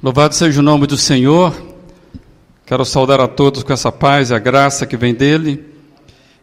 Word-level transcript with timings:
Louvado 0.00 0.32
seja 0.32 0.60
o 0.60 0.62
nome 0.62 0.86
do 0.86 0.96
Senhor. 0.96 1.52
Quero 2.64 2.84
saudar 2.84 3.20
a 3.20 3.26
todos 3.26 3.64
com 3.64 3.72
essa 3.72 3.90
paz 3.90 4.30
e 4.30 4.34
a 4.34 4.38
graça 4.38 4.86
que 4.86 4.96
vem 4.96 5.12
dele 5.12 5.74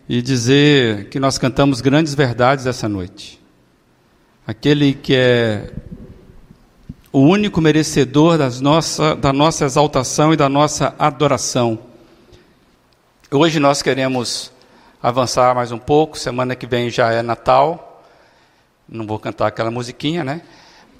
e 0.09 0.21
dizer 0.21 1.07
que 1.07 1.21
nós 1.21 1.37
cantamos 1.37 1.79
grandes 1.79 2.13
verdades 2.13 2.65
essa 2.65 2.89
noite. 2.89 3.41
Aquele 4.45 4.93
que 4.93 5.15
é 5.15 5.71
o 7.13 7.21
único 7.21 7.61
merecedor 7.61 8.37
das 8.37 8.59
nossa, 8.59 9.15
da 9.15 9.31
nossa 9.31 9.63
exaltação 9.63 10.33
e 10.33 10.35
da 10.35 10.49
nossa 10.49 10.93
adoração. 10.99 11.79
Hoje 13.31 13.57
nós 13.57 13.81
queremos 13.81 14.51
avançar 15.01 15.55
mais 15.55 15.71
um 15.71 15.79
pouco, 15.79 16.19
semana 16.19 16.57
que 16.57 16.67
vem 16.67 16.89
já 16.89 17.09
é 17.13 17.21
Natal. 17.21 18.03
Não 18.89 19.07
vou 19.07 19.17
cantar 19.17 19.47
aquela 19.47 19.71
musiquinha, 19.71 20.25
né? 20.25 20.41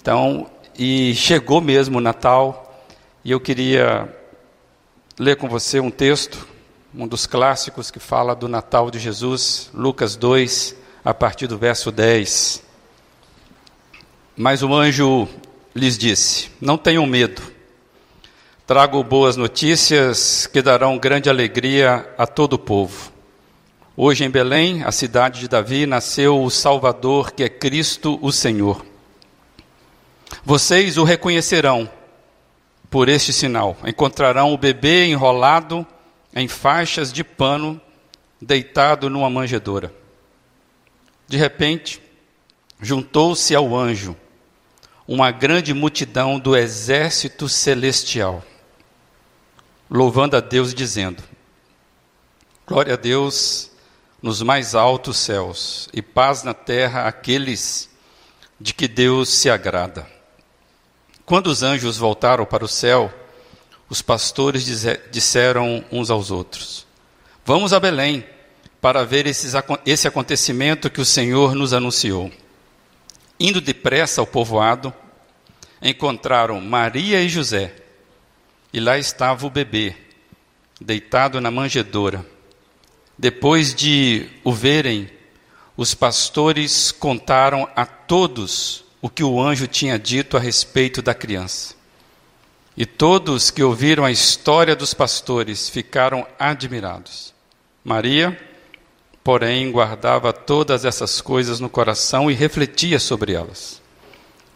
Então, 0.00 0.46
e 0.78 1.14
chegou 1.14 1.60
mesmo 1.60 1.98
o 1.98 2.00
Natal, 2.00 2.84
e 3.24 3.30
eu 3.30 3.40
queria 3.40 4.14
ler 5.18 5.36
com 5.36 5.48
você 5.48 5.80
um 5.80 5.90
texto, 5.90 6.46
um 6.94 7.08
dos 7.08 7.26
clássicos 7.26 7.90
que 7.90 7.98
fala 7.98 8.34
do 8.34 8.46
Natal 8.46 8.90
de 8.90 8.98
Jesus, 8.98 9.70
Lucas 9.72 10.16
2, 10.16 10.76
a 11.04 11.14
partir 11.14 11.46
do 11.46 11.56
verso 11.56 11.90
10. 11.90 12.62
Mas 14.36 14.62
o 14.62 14.74
anjo 14.74 15.26
lhes 15.74 15.96
disse: 15.96 16.50
Não 16.60 16.76
tenham 16.76 17.06
medo, 17.06 17.40
trago 18.66 19.02
boas 19.02 19.36
notícias 19.36 20.46
que 20.46 20.60
darão 20.60 20.98
grande 20.98 21.30
alegria 21.30 22.06
a 22.18 22.26
todo 22.26 22.54
o 22.54 22.58
povo. 22.58 23.12
Hoje 23.96 24.24
em 24.24 24.30
Belém, 24.30 24.84
a 24.84 24.92
cidade 24.92 25.40
de 25.40 25.48
Davi, 25.48 25.86
nasceu 25.86 26.42
o 26.42 26.50
Salvador, 26.50 27.32
que 27.32 27.42
é 27.42 27.48
Cristo 27.48 28.18
o 28.20 28.30
Senhor. 28.30 28.84
Vocês 30.44 30.96
o 30.96 31.04
reconhecerão 31.04 31.90
por 32.90 33.08
este 33.08 33.32
sinal: 33.32 33.76
encontrarão 33.84 34.52
o 34.52 34.58
bebê 34.58 35.06
enrolado 35.06 35.86
em 36.34 36.48
faixas 36.48 37.12
de 37.12 37.24
pano, 37.24 37.80
deitado 38.40 39.08
numa 39.08 39.30
manjedoura. 39.30 39.92
De 41.26 41.36
repente, 41.36 42.00
juntou-se 42.80 43.54
ao 43.54 43.74
anjo 43.74 44.16
uma 45.08 45.30
grande 45.30 45.72
multidão 45.72 46.38
do 46.38 46.56
exército 46.56 47.48
celestial, 47.48 48.44
louvando 49.90 50.36
a 50.36 50.40
Deus, 50.40 50.74
dizendo: 50.74 51.22
Glória 52.66 52.94
a 52.94 52.96
Deus 52.96 53.70
nos 54.22 54.42
mais 54.42 54.74
altos 54.74 55.18
céus 55.18 55.88
e 55.92 56.02
paz 56.02 56.42
na 56.42 56.52
terra 56.54 57.06
àqueles 57.06 57.88
de 58.60 58.74
que 58.74 58.88
Deus 58.88 59.28
se 59.28 59.48
agrada. 59.48 60.15
Quando 61.26 61.48
os 61.48 61.64
anjos 61.64 61.98
voltaram 61.98 62.46
para 62.46 62.64
o 62.64 62.68
céu, 62.68 63.12
os 63.90 64.00
pastores 64.00 64.64
disseram 65.10 65.84
uns 65.90 66.08
aos 66.08 66.30
outros: 66.30 66.86
Vamos 67.44 67.72
a 67.72 67.80
Belém 67.80 68.24
para 68.80 69.04
ver 69.04 69.26
esses, 69.26 69.52
esse 69.84 70.06
acontecimento 70.06 70.88
que 70.88 71.00
o 71.00 71.04
Senhor 71.04 71.56
nos 71.56 71.72
anunciou. 71.72 72.30
Indo 73.40 73.60
depressa 73.60 74.20
ao 74.20 74.26
povoado, 74.26 74.94
encontraram 75.82 76.60
Maria 76.60 77.20
e 77.20 77.28
José, 77.28 77.74
e 78.72 78.78
lá 78.78 78.96
estava 78.96 79.48
o 79.48 79.50
bebê, 79.50 79.96
deitado 80.80 81.40
na 81.40 81.50
manjedoura. 81.50 82.24
Depois 83.18 83.74
de 83.74 84.28
o 84.44 84.52
verem, 84.52 85.10
os 85.76 85.92
pastores 85.92 86.92
contaram 86.92 87.68
a 87.74 87.84
todos 87.84 88.85
o 89.06 89.08
que 89.08 89.22
o 89.22 89.40
anjo 89.40 89.68
tinha 89.68 89.96
dito 89.96 90.36
a 90.36 90.40
respeito 90.40 91.00
da 91.00 91.14
criança. 91.14 91.76
E 92.76 92.84
todos 92.84 93.52
que 93.52 93.62
ouviram 93.62 94.04
a 94.04 94.10
história 94.10 94.74
dos 94.74 94.92
pastores 94.92 95.68
ficaram 95.68 96.26
admirados. 96.36 97.32
Maria, 97.84 98.36
porém, 99.22 99.70
guardava 99.70 100.32
todas 100.32 100.84
essas 100.84 101.20
coisas 101.20 101.60
no 101.60 101.70
coração 101.70 102.28
e 102.28 102.34
refletia 102.34 102.98
sobre 102.98 103.32
elas. 103.32 103.80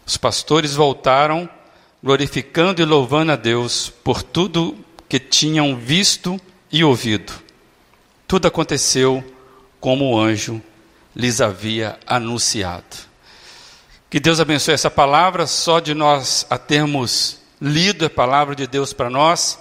Os 0.05 0.17
pastores 0.17 0.75
voltaram, 0.75 1.49
glorificando 2.03 2.81
e 2.81 2.85
louvando 2.85 3.31
a 3.31 3.37
Deus 3.37 3.89
por 4.03 4.21
tudo 4.21 4.77
que 5.07 5.17
tinham 5.17 5.77
visto 5.77 6.37
e 6.69 6.83
ouvido. 6.83 7.31
Tudo 8.27 8.49
aconteceu 8.49 9.23
como 9.79 10.11
o 10.11 10.19
anjo 10.19 10.61
lhes 11.15 11.39
havia 11.39 11.97
anunciado. 12.05 13.10
Que 14.11 14.19
Deus 14.19 14.41
abençoe 14.41 14.73
essa 14.73 14.91
palavra, 14.91 15.47
só 15.47 15.79
de 15.79 15.93
nós 15.93 16.45
a 16.49 16.57
termos 16.57 17.39
lido 17.61 18.05
a 18.05 18.09
palavra 18.09 18.53
de 18.53 18.67
Deus 18.67 18.91
para 18.91 19.09
nós. 19.09 19.57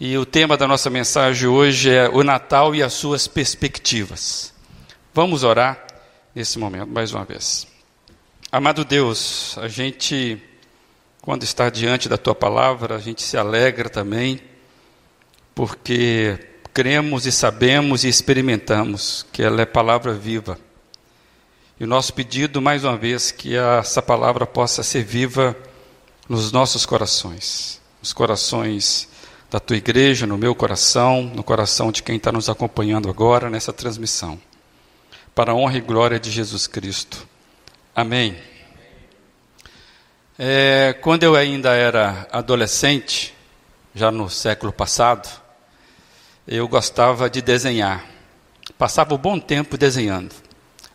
E 0.00 0.16
o 0.16 0.24
tema 0.24 0.56
da 0.56 0.66
nossa 0.66 0.88
mensagem 0.88 1.46
hoje 1.46 1.90
é 1.90 2.08
o 2.08 2.24
Natal 2.24 2.74
e 2.74 2.82
as 2.82 2.94
suas 2.94 3.26
perspectivas. 3.26 4.54
Vamos 5.12 5.44
orar 5.44 5.86
nesse 6.34 6.58
momento 6.58 6.88
mais 6.88 7.12
uma 7.12 7.26
vez. 7.26 7.66
Amado 8.50 8.86
Deus, 8.86 9.58
a 9.58 9.68
gente, 9.68 10.42
quando 11.20 11.42
está 11.42 11.68
diante 11.68 12.08
da 12.08 12.16
tua 12.16 12.34
palavra, 12.34 12.96
a 12.96 13.00
gente 13.00 13.22
se 13.22 13.36
alegra 13.36 13.90
também, 13.90 14.40
porque 15.54 16.38
cremos 16.72 17.26
e 17.26 17.32
sabemos 17.32 18.02
e 18.02 18.08
experimentamos 18.08 19.26
que 19.30 19.42
ela 19.42 19.60
é 19.60 19.66
palavra 19.66 20.14
viva 20.14 20.58
e 21.78 21.82
o 21.82 21.88
nosso 21.88 22.14
pedido, 22.14 22.62
mais 22.62 22.84
uma 22.84 22.96
vez, 22.96 23.32
que 23.32 23.56
essa 23.56 24.00
palavra 24.00 24.46
possa 24.46 24.84
ser 24.84 25.02
viva 25.02 25.56
nos 26.28 26.52
nossos 26.52 26.86
corações, 26.86 27.80
nos 28.00 28.12
corações 28.12 29.08
da 29.50 29.58
tua 29.58 29.76
igreja, 29.76 30.24
no 30.24 30.38
meu 30.38 30.54
coração, 30.54 31.22
no 31.34 31.42
coração 31.42 31.90
de 31.90 32.00
quem 32.00 32.16
está 32.16 32.30
nos 32.30 32.48
acompanhando 32.48 33.10
agora 33.10 33.50
nessa 33.50 33.72
transmissão. 33.72 34.40
Para 35.34 35.50
a 35.50 35.54
honra 35.56 35.78
e 35.78 35.80
glória 35.80 36.20
de 36.20 36.30
Jesus 36.30 36.68
Cristo. 36.68 37.26
Amém. 37.92 38.36
É, 40.38 40.92
quando 41.00 41.24
eu 41.24 41.34
ainda 41.34 41.74
era 41.74 42.28
adolescente, 42.30 43.34
já 43.92 44.12
no 44.12 44.30
século 44.30 44.72
passado, 44.72 45.28
eu 46.46 46.68
gostava 46.68 47.28
de 47.28 47.42
desenhar. 47.42 48.04
Passava 48.78 49.14
um 49.14 49.18
bom 49.18 49.40
tempo 49.40 49.76
desenhando. 49.76 50.43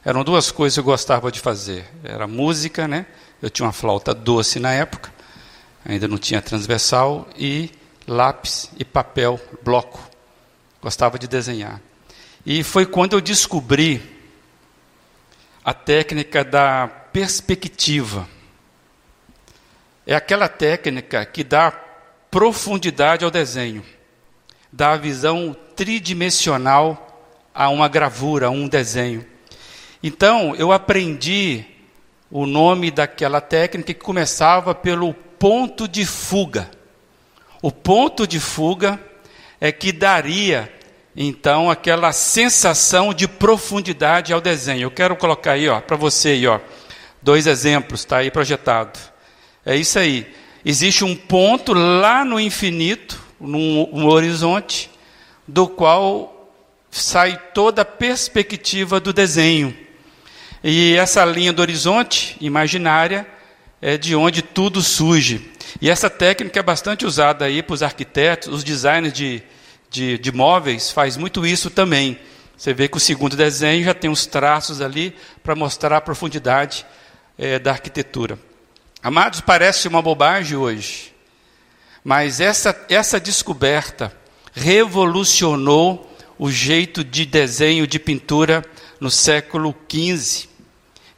Eram 0.04 0.24
duas 0.24 0.50
coisas 0.50 0.76
que 0.76 0.80
eu 0.80 0.84
gostava 0.84 1.32
de 1.32 1.40
fazer. 1.40 1.86
Era 2.04 2.26
música, 2.26 2.88
né? 2.88 3.06
Eu 3.42 3.50
tinha 3.50 3.66
uma 3.66 3.74
flauta 3.74 4.14
doce 4.14 4.60
na 4.60 4.72
época, 4.72 5.14
ainda 5.86 6.08
não 6.08 6.18
tinha 6.18 6.42
transversal, 6.42 7.28
e 7.38 7.70
lápis 8.08 8.70
e 8.78 8.86
papel, 8.86 9.40
bloco. 9.62 10.00
Gostava 10.82 11.20
de 11.20 11.28
desenhar. 11.28 11.82
E 12.46 12.64
foi 12.64 12.86
quando 12.86 13.14
eu 13.14 13.22
descobri 13.22 14.02
a 15.64 15.74
técnica 15.74 16.44
da 16.44 16.88
perspectiva. 16.88 18.28
É 20.08 20.16
aquela 20.16 20.48
técnica 20.48 21.26
que 21.26 21.44
dá 21.44 21.72
profundidade 22.32 23.26
ao 23.26 23.32
desenho, 23.32 23.84
dá 24.72 24.94
a 24.94 24.98
visão 24.98 25.56
tridimensional 25.76 27.06
a 27.54 27.70
uma 27.70 27.88
gravura, 27.88 28.48
a 28.48 28.50
um 28.50 28.68
desenho. 28.68 29.26
Então, 30.02 30.56
eu 30.56 30.72
aprendi 30.72 31.66
o 32.32 32.46
nome 32.46 32.90
daquela 32.90 33.42
técnica 33.42 33.94
que 33.94 34.00
começava 34.00 34.74
pelo 34.74 35.14
ponto 35.14 35.88
de 35.88 36.06
fuga. 36.06 36.70
O 37.62 37.72
ponto 37.72 38.26
de 38.26 38.40
fuga 38.40 39.00
é 39.60 39.72
que 39.72 39.92
daria, 39.92 40.72
então, 41.16 41.70
aquela 41.70 42.14
sensação 42.14 43.14
de 43.14 43.28
profundidade 43.28 44.32
ao 44.32 44.40
desenho. 44.40 44.84
Eu 44.84 44.92
quero 44.92 45.16
colocar 45.18 45.54
aí, 45.54 45.68
ó, 45.68 45.82
para 45.82 45.98
você 45.98 46.30
aí, 46.30 46.48
ó, 46.48 46.60
dois 47.22 47.46
exemplos, 47.46 48.02
está 48.02 48.18
aí 48.18 48.32
projetado. 48.32 48.98
É 49.66 49.76
isso 49.76 50.00
aí. 50.00 50.34
Existe 50.64 51.04
um 51.04 51.16
ponto 51.16 51.74
lá 51.74 52.24
no 52.24 52.40
infinito, 52.40 53.22
no 53.40 54.08
horizonte, 54.08 54.90
do 55.46 55.68
qual 55.68 56.50
sai 56.90 57.38
toda 57.54 57.82
a 57.82 57.86
perspectiva 57.86 59.00
do 59.00 59.12
desenho. 59.12 59.76
E 60.64 60.96
essa 60.96 61.24
linha 61.24 61.54
do 61.54 61.62
horizonte 61.62 62.36
imaginária 62.42 63.26
é 63.82 63.98
de 63.98 64.14
onde 64.14 64.42
tudo 64.42 64.82
surge. 64.82 65.50
E 65.82 65.90
essa 65.90 66.10
técnica 66.10 66.60
é 66.60 66.64
bastante 66.64 67.06
usada 67.06 67.46
aí 67.46 67.64
para 67.64 67.74
os 67.74 67.84
arquitetos, 67.84 68.50
os 68.50 68.64
designers 68.64 69.14
de, 69.14 69.42
de, 69.90 70.18
de 70.18 70.32
móveis 70.34 70.92
faz 70.92 71.16
muito 71.16 71.46
isso 71.46 71.70
também. 71.70 72.20
Você 72.58 72.74
vê 72.74 72.90
que 72.90 72.98
o 72.98 73.00
segundo 73.00 73.38
desenho 73.38 73.86
já 73.86 73.94
tem 73.94 74.10
os 74.10 74.26
traços 74.26 74.82
ali 74.82 75.16
para 75.42 75.56
mostrar 75.56 75.96
a 75.96 76.02
profundidade 76.02 76.86
é, 77.38 77.58
da 77.58 77.72
arquitetura. 77.72 78.38
Amados, 79.02 79.40
parece 79.40 79.88
uma 79.88 80.02
bobagem 80.02 80.58
hoje, 80.58 81.14
mas 82.04 82.42
essa, 82.42 82.78
essa 82.90 83.18
descoberta 83.18 84.12
revolucionou 84.52 86.14
o 86.38 86.52
jeito 86.52 87.02
de 87.02 87.26
desenho 87.26 87.88
de 87.88 87.98
pintura 87.98 88.66
no 89.00 89.10
século 89.10 89.74
XV 89.90 90.49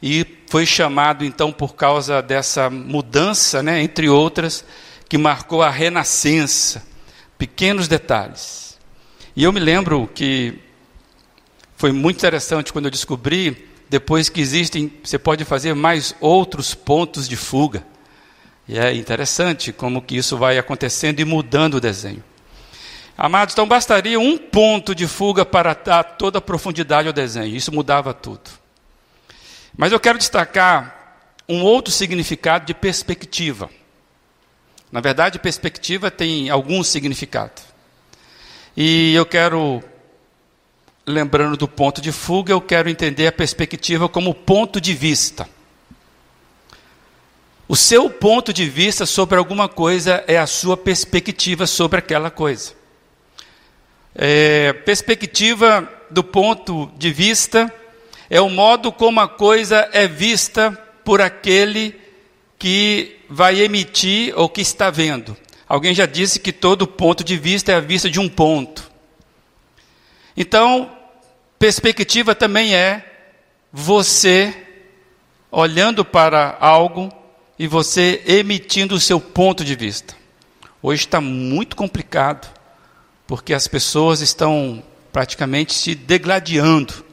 e 0.02 0.26
foi 0.48 0.66
chamado 0.66 1.24
então 1.24 1.52
por 1.52 1.76
causa 1.76 2.20
dessa 2.20 2.68
mudança, 2.68 3.62
né, 3.62 3.80
entre 3.80 4.08
outras, 4.08 4.64
que 5.08 5.16
marcou 5.16 5.62
a 5.62 5.70
renascença, 5.70 6.82
pequenos 7.38 7.86
detalhes. 7.86 8.78
E 9.36 9.44
eu 9.44 9.52
me 9.52 9.60
lembro 9.60 10.10
que 10.12 10.58
foi 11.76 11.92
muito 11.92 12.16
interessante 12.16 12.72
quando 12.72 12.86
eu 12.86 12.90
descobri, 12.90 13.68
depois 13.88 14.28
que 14.28 14.40
existem, 14.40 14.92
você 15.02 15.18
pode 15.18 15.44
fazer 15.44 15.74
mais 15.74 16.14
outros 16.20 16.74
pontos 16.74 17.28
de 17.28 17.36
fuga. 17.36 17.84
E 18.66 18.78
é 18.78 18.94
interessante 18.94 19.72
como 19.72 20.02
que 20.02 20.16
isso 20.16 20.36
vai 20.36 20.58
acontecendo 20.58 21.20
e 21.20 21.24
mudando 21.24 21.74
o 21.74 21.80
desenho. 21.80 22.22
Amados, 23.16 23.54
então 23.54 23.68
bastaria 23.68 24.18
um 24.18 24.36
ponto 24.38 24.94
de 24.94 25.06
fuga 25.06 25.44
para 25.44 25.74
dar 25.74 26.02
toda 26.02 26.38
a 26.38 26.40
profundidade 26.40 27.06
ao 27.06 27.12
desenho. 27.12 27.54
Isso 27.54 27.72
mudava 27.72 28.14
tudo. 28.14 28.61
Mas 29.76 29.92
eu 29.92 30.00
quero 30.00 30.18
destacar 30.18 31.02
um 31.48 31.62
outro 31.62 31.92
significado 31.92 32.66
de 32.66 32.74
perspectiva. 32.74 33.70
Na 34.90 35.00
verdade, 35.00 35.38
perspectiva 35.38 36.10
tem 36.10 36.50
algum 36.50 36.82
significado. 36.84 37.62
E 38.76 39.14
eu 39.14 39.24
quero, 39.24 39.82
lembrando 41.06 41.56
do 41.56 41.66
ponto 41.66 42.00
de 42.00 42.12
fuga, 42.12 42.52
eu 42.52 42.60
quero 42.60 42.90
entender 42.90 43.26
a 43.26 43.32
perspectiva 43.32 44.08
como 44.08 44.34
ponto 44.34 44.80
de 44.80 44.94
vista. 44.94 45.48
O 47.66 47.76
seu 47.76 48.10
ponto 48.10 48.52
de 48.52 48.68
vista 48.68 49.06
sobre 49.06 49.38
alguma 49.38 49.66
coisa 49.66 50.22
é 50.26 50.38
a 50.38 50.46
sua 50.46 50.76
perspectiva 50.76 51.66
sobre 51.66 51.98
aquela 51.98 52.30
coisa. 52.30 52.74
É, 54.14 54.74
perspectiva 54.74 55.90
do 56.10 56.22
ponto 56.22 56.90
de 56.98 57.10
vista 57.10 57.72
é 58.32 58.40
o 58.40 58.48
modo 58.48 58.90
como 58.90 59.20
a 59.20 59.28
coisa 59.28 59.90
é 59.92 60.08
vista 60.08 60.72
por 61.04 61.20
aquele 61.20 61.94
que 62.58 63.18
vai 63.28 63.60
emitir 63.60 64.32
ou 64.34 64.48
que 64.48 64.62
está 64.62 64.88
vendo. 64.88 65.36
Alguém 65.68 65.94
já 65.94 66.06
disse 66.06 66.40
que 66.40 66.50
todo 66.50 66.86
ponto 66.86 67.22
de 67.22 67.36
vista 67.36 67.72
é 67.72 67.74
a 67.74 67.80
vista 67.80 68.08
de 68.08 68.18
um 68.18 68.30
ponto. 68.30 68.90
Então, 70.34 70.90
perspectiva 71.58 72.34
também 72.34 72.74
é 72.74 73.04
você 73.70 74.56
olhando 75.50 76.02
para 76.02 76.56
algo 76.58 77.12
e 77.58 77.66
você 77.66 78.22
emitindo 78.26 78.94
o 78.94 79.00
seu 79.00 79.20
ponto 79.20 79.62
de 79.62 79.76
vista. 79.76 80.16
Hoje 80.82 81.02
está 81.02 81.20
muito 81.20 81.76
complicado, 81.76 82.50
porque 83.26 83.52
as 83.52 83.68
pessoas 83.68 84.22
estão 84.22 84.82
praticamente 85.12 85.74
se 85.74 85.94
degladiando 85.94 87.11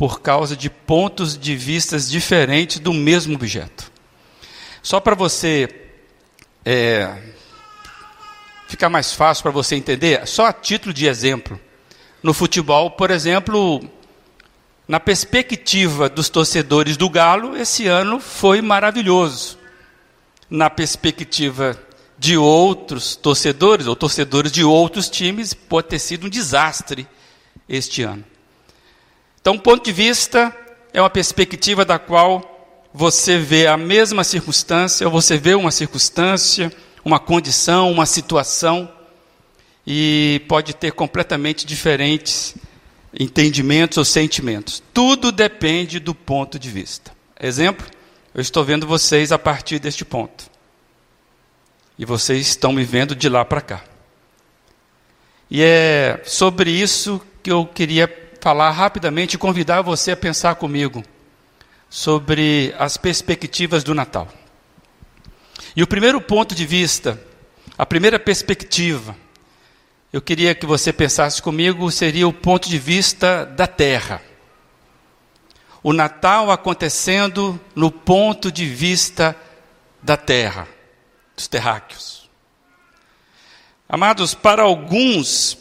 por 0.00 0.22
causa 0.22 0.56
de 0.56 0.70
pontos 0.70 1.36
de 1.36 1.54
vistas 1.54 2.10
diferentes 2.10 2.78
do 2.78 2.90
mesmo 2.90 3.34
objeto. 3.34 3.92
Só 4.82 4.98
para 4.98 5.14
você 5.14 5.68
é, 6.64 7.18
ficar 8.66 8.88
mais 8.88 9.12
fácil 9.12 9.42
para 9.42 9.52
você 9.52 9.76
entender, 9.76 10.26
só 10.26 10.46
a 10.46 10.54
título 10.54 10.94
de 10.94 11.06
exemplo. 11.06 11.60
No 12.22 12.32
futebol, 12.32 12.92
por 12.92 13.10
exemplo, 13.10 13.78
na 14.88 14.98
perspectiva 14.98 16.08
dos 16.08 16.30
torcedores 16.30 16.96
do 16.96 17.10
Galo, 17.10 17.54
esse 17.54 17.86
ano 17.86 18.20
foi 18.20 18.62
maravilhoso 18.62 19.58
na 20.48 20.70
perspectiva 20.70 21.78
de 22.18 22.38
outros 22.38 23.16
torcedores, 23.16 23.86
ou 23.86 23.94
torcedores 23.94 24.50
de 24.50 24.64
outros 24.64 25.10
times, 25.10 25.52
pode 25.52 25.88
ter 25.88 25.98
sido 25.98 26.26
um 26.26 26.30
desastre 26.30 27.06
este 27.68 28.02
ano. 28.02 28.29
Então, 29.40 29.58
ponto 29.58 29.84
de 29.84 29.92
vista 29.92 30.54
é 30.92 31.00
uma 31.00 31.10
perspectiva 31.10 31.84
da 31.84 31.98
qual 31.98 32.88
você 32.92 33.38
vê 33.38 33.66
a 33.66 33.76
mesma 33.76 34.24
circunstância, 34.24 35.06
ou 35.06 35.12
você 35.12 35.38
vê 35.38 35.54
uma 35.54 35.70
circunstância, 35.70 36.72
uma 37.04 37.18
condição, 37.18 37.90
uma 37.90 38.06
situação, 38.06 38.90
e 39.86 40.42
pode 40.48 40.74
ter 40.74 40.92
completamente 40.92 41.64
diferentes 41.64 42.54
entendimentos 43.18 43.98
ou 43.98 44.04
sentimentos. 44.04 44.82
Tudo 44.92 45.32
depende 45.32 45.98
do 45.98 46.14
ponto 46.14 46.58
de 46.58 46.70
vista. 46.70 47.12
Exemplo? 47.40 47.86
Eu 48.34 48.40
estou 48.40 48.64
vendo 48.64 48.86
vocês 48.86 49.32
a 49.32 49.38
partir 49.38 49.78
deste 49.78 50.04
ponto. 50.04 50.44
E 51.98 52.04
vocês 52.04 52.46
estão 52.46 52.72
me 52.72 52.84
vendo 52.84 53.16
de 53.16 53.28
lá 53.28 53.44
para 53.44 53.60
cá. 53.60 53.84
E 55.50 55.62
é 55.62 56.22
sobre 56.24 56.70
isso 56.70 57.20
que 57.42 57.50
eu 57.50 57.66
queria 57.66 58.06
falar 58.40 58.70
rapidamente 58.70 59.34
e 59.34 59.38
convidar 59.38 59.82
você 59.82 60.12
a 60.12 60.16
pensar 60.16 60.54
comigo 60.54 61.04
sobre 61.88 62.74
as 62.78 62.96
perspectivas 62.96 63.84
do 63.84 63.94
Natal. 63.94 64.28
E 65.74 65.82
o 65.82 65.86
primeiro 65.86 66.20
ponto 66.20 66.54
de 66.54 66.64
vista, 66.64 67.20
a 67.76 67.84
primeira 67.84 68.18
perspectiva, 68.18 69.16
eu 70.12 70.20
queria 70.20 70.54
que 70.54 70.66
você 70.66 70.92
pensasse 70.92 71.40
comigo, 71.40 71.90
seria 71.90 72.26
o 72.26 72.32
ponto 72.32 72.68
de 72.68 72.78
vista 72.78 73.44
da 73.44 73.66
terra 73.66 74.22
o 75.82 75.92
Natal 75.92 76.50
acontecendo 76.50 77.58
no 77.74 77.90
ponto 77.90 78.52
de 78.52 78.66
vista 78.66 79.36
da 80.02 80.16
terra, 80.16 80.68
dos 81.34 81.48
terráqueos. 81.48 82.28
Amados, 83.88 84.34
para 84.34 84.62
alguns, 84.62 85.56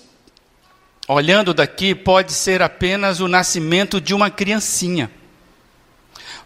olhando 1.12 1.56
daqui, 1.56 1.96
pode 1.96 2.32
ser 2.34 2.62
apenas 2.62 3.20
o 3.20 3.28
nascimento 3.28 4.00
de 4.00 4.14
uma 4.14 4.30
criancinha. 4.30 5.10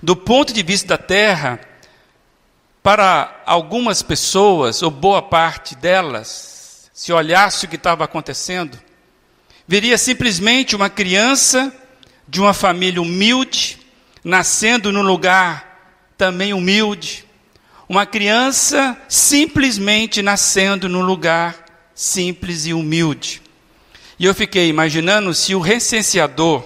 Do 0.02 0.16
ponto 0.16 0.54
de 0.54 0.64
vista 0.64 0.88
da 0.88 0.98
terra, 0.98 1.60
para 2.82 3.44
algumas 3.46 4.02
pessoas, 4.02 4.82
ou 4.82 4.90
boa 4.90 5.22
parte 5.22 5.76
delas, 5.76 6.90
se 6.94 7.12
olhasse 7.12 7.66
o 7.66 7.68
que 7.68 7.76
estava 7.76 8.06
acontecendo, 8.06 8.80
veria 9.68 9.98
simplesmente 9.98 10.78
uma 10.78 10.90
criança 10.90 11.74
de 12.26 12.40
uma 12.40 12.54
família 12.54 13.02
humilde, 13.02 13.80
nascendo 14.24 14.94
num 14.94 15.02
lugar 15.02 16.08
também 16.18 16.54
humilde. 16.54 17.26
Uma 17.90 18.06
criança 18.06 18.98
simplesmente 19.10 20.22
nascendo 20.22 20.88
num 20.88 21.02
lugar 21.02 21.66
simples 21.94 22.66
e 22.66 22.74
humilde. 22.74 23.43
E 24.24 24.26
eu 24.26 24.34
fiquei 24.34 24.70
imaginando 24.70 25.34
se 25.34 25.54
o 25.54 25.60
recenseador 25.60 26.64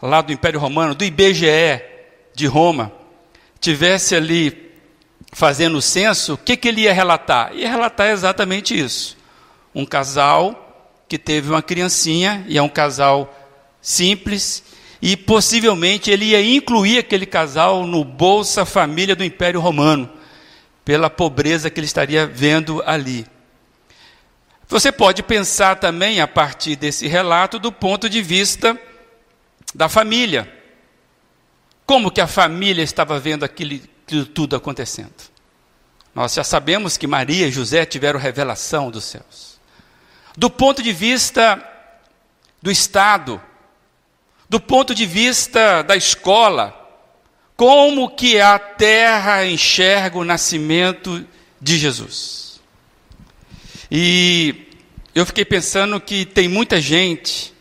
lá 0.00 0.20
do 0.20 0.32
Império 0.32 0.60
Romano, 0.60 0.94
do 0.94 1.04
IBGE 1.04 1.82
de 2.36 2.46
Roma, 2.46 2.92
tivesse 3.58 4.14
ali 4.14 4.70
fazendo 5.32 5.78
o 5.78 5.82
censo, 5.82 6.34
o 6.34 6.38
que, 6.38 6.56
que 6.56 6.68
ele 6.68 6.82
ia 6.82 6.92
relatar? 6.92 7.52
Ia 7.52 7.68
relatar 7.68 8.10
exatamente 8.10 8.78
isso. 8.78 9.16
Um 9.74 9.84
casal 9.84 11.02
que 11.08 11.18
teve 11.18 11.50
uma 11.50 11.62
criancinha, 11.62 12.44
e 12.46 12.56
é 12.56 12.62
um 12.62 12.68
casal 12.68 13.36
simples, 13.82 14.62
e 15.02 15.16
possivelmente 15.16 16.12
ele 16.12 16.26
ia 16.26 16.40
incluir 16.40 16.98
aquele 16.98 17.26
casal 17.26 17.88
no 17.88 18.04
Bolsa 18.04 18.64
Família 18.64 19.16
do 19.16 19.24
Império 19.24 19.58
Romano, 19.58 20.08
pela 20.84 21.10
pobreza 21.10 21.70
que 21.70 21.80
ele 21.80 21.86
estaria 21.86 22.24
vendo 22.24 22.80
ali. 22.86 23.26
Você 24.68 24.92
pode 24.92 25.22
pensar 25.22 25.76
também, 25.76 26.20
a 26.20 26.28
partir 26.28 26.76
desse 26.76 27.06
relato, 27.06 27.58
do 27.58 27.72
ponto 27.72 28.08
de 28.08 28.20
vista 28.20 28.78
da 29.74 29.88
família. 29.88 30.52
Como 31.86 32.10
que 32.10 32.20
a 32.20 32.26
família 32.26 32.82
estava 32.82 33.18
vendo 33.18 33.44
aquilo, 33.44 33.80
aquilo 34.04 34.26
tudo 34.26 34.54
acontecendo? 34.54 35.14
Nós 36.14 36.34
já 36.34 36.44
sabemos 36.44 36.98
que 36.98 37.06
Maria 37.06 37.46
e 37.46 37.50
José 37.50 37.86
tiveram 37.86 38.20
revelação 38.20 38.90
dos 38.90 39.04
céus. 39.04 39.58
Do 40.36 40.50
ponto 40.50 40.82
de 40.82 40.92
vista 40.92 41.62
do 42.60 42.70
Estado, 42.70 43.40
do 44.50 44.60
ponto 44.60 44.94
de 44.94 45.06
vista 45.06 45.82
da 45.82 45.96
escola, 45.96 46.74
como 47.56 48.10
que 48.14 48.38
a 48.38 48.58
terra 48.58 49.46
enxerga 49.46 50.18
o 50.18 50.24
nascimento 50.24 51.26
de 51.60 51.78
Jesus. 51.78 52.47
E 53.90 54.66
eu 55.14 55.24
fiquei 55.24 55.44
pensando 55.44 55.98
que 56.00 56.26
tem 56.26 56.46
muita 56.46 56.80
gente 56.80 57.54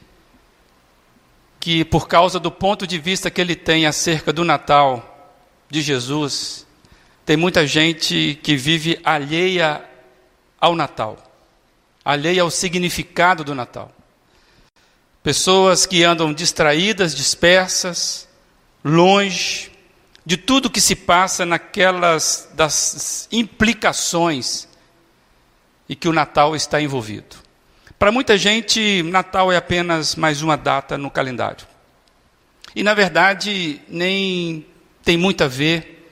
que, 1.60 1.86
por 1.86 2.08
causa 2.08 2.40
do 2.40 2.52
ponto 2.52 2.86
de 2.86 3.00
vista 3.00 3.32
que 3.32 3.40
ele 3.40 3.56
tem 3.56 3.86
acerca 3.86 4.34
do 4.34 4.44
Natal 4.44 5.36
de 5.70 5.82
Jesus, 5.82 6.66
tem 7.26 7.38
muita 7.38 7.66
gente 7.66 8.38
que 8.44 8.56
vive 8.58 9.00
alheia 9.04 9.84
ao 10.60 10.76
Natal, 10.76 11.18
alheia 12.04 12.42
ao 12.42 12.52
significado 12.52 13.44
do 13.44 13.56
Natal. 13.56 13.92
Pessoas 15.24 15.86
que 15.86 16.04
andam 16.04 16.34
distraídas, 16.34 17.16
dispersas, 17.16 18.28
longe 18.84 19.72
de 20.26 20.36
tudo 20.36 20.70
que 20.70 20.82
se 20.82 20.96
passa 20.96 21.46
naquelas 21.46 22.50
das 22.54 23.28
implicações 23.32 24.67
e 25.88 25.96
que 25.96 26.08
o 26.08 26.14
Natal 26.14 26.56
está 26.56 26.82
envolvido. 26.82 27.38
Para 27.98 28.12
muita 28.12 28.38
gente, 28.38 29.02
Natal 29.04 29.52
é 29.52 29.58
apenas 29.58 30.16
mais 30.16 30.42
uma 30.42 30.56
data 30.56 30.98
no 30.98 31.10
calendário. 31.10 31.66
E 32.76 32.84
na 32.84 32.94
verdade, 32.94 33.82
nem 33.88 34.66
tem 35.04 35.18
muito 35.18 35.44
a 35.44 35.48
ver 35.48 36.12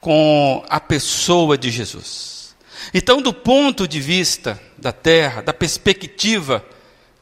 com 0.00 0.64
a 0.68 0.80
pessoa 0.80 1.56
de 1.56 1.70
Jesus. 1.70 2.54
Então, 2.92 3.22
do 3.22 3.32
ponto 3.32 3.86
de 3.86 4.00
vista 4.00 4.60
da 4.76 4.92
terra, 4.92 5.40
da 5.40 5.54
perspectiva 5.54 6.64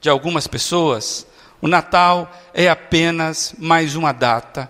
de 0.00 0.08
algumas 0.08 0.46
pessoas, 0.46 1.26
o 1.60 1.68
Natal 1.68 2.34
é 2.54 2.68
apenas 2.68 3.54
mais 3.58 3.94
uma 3.94 4.12
data, 4.12 4.68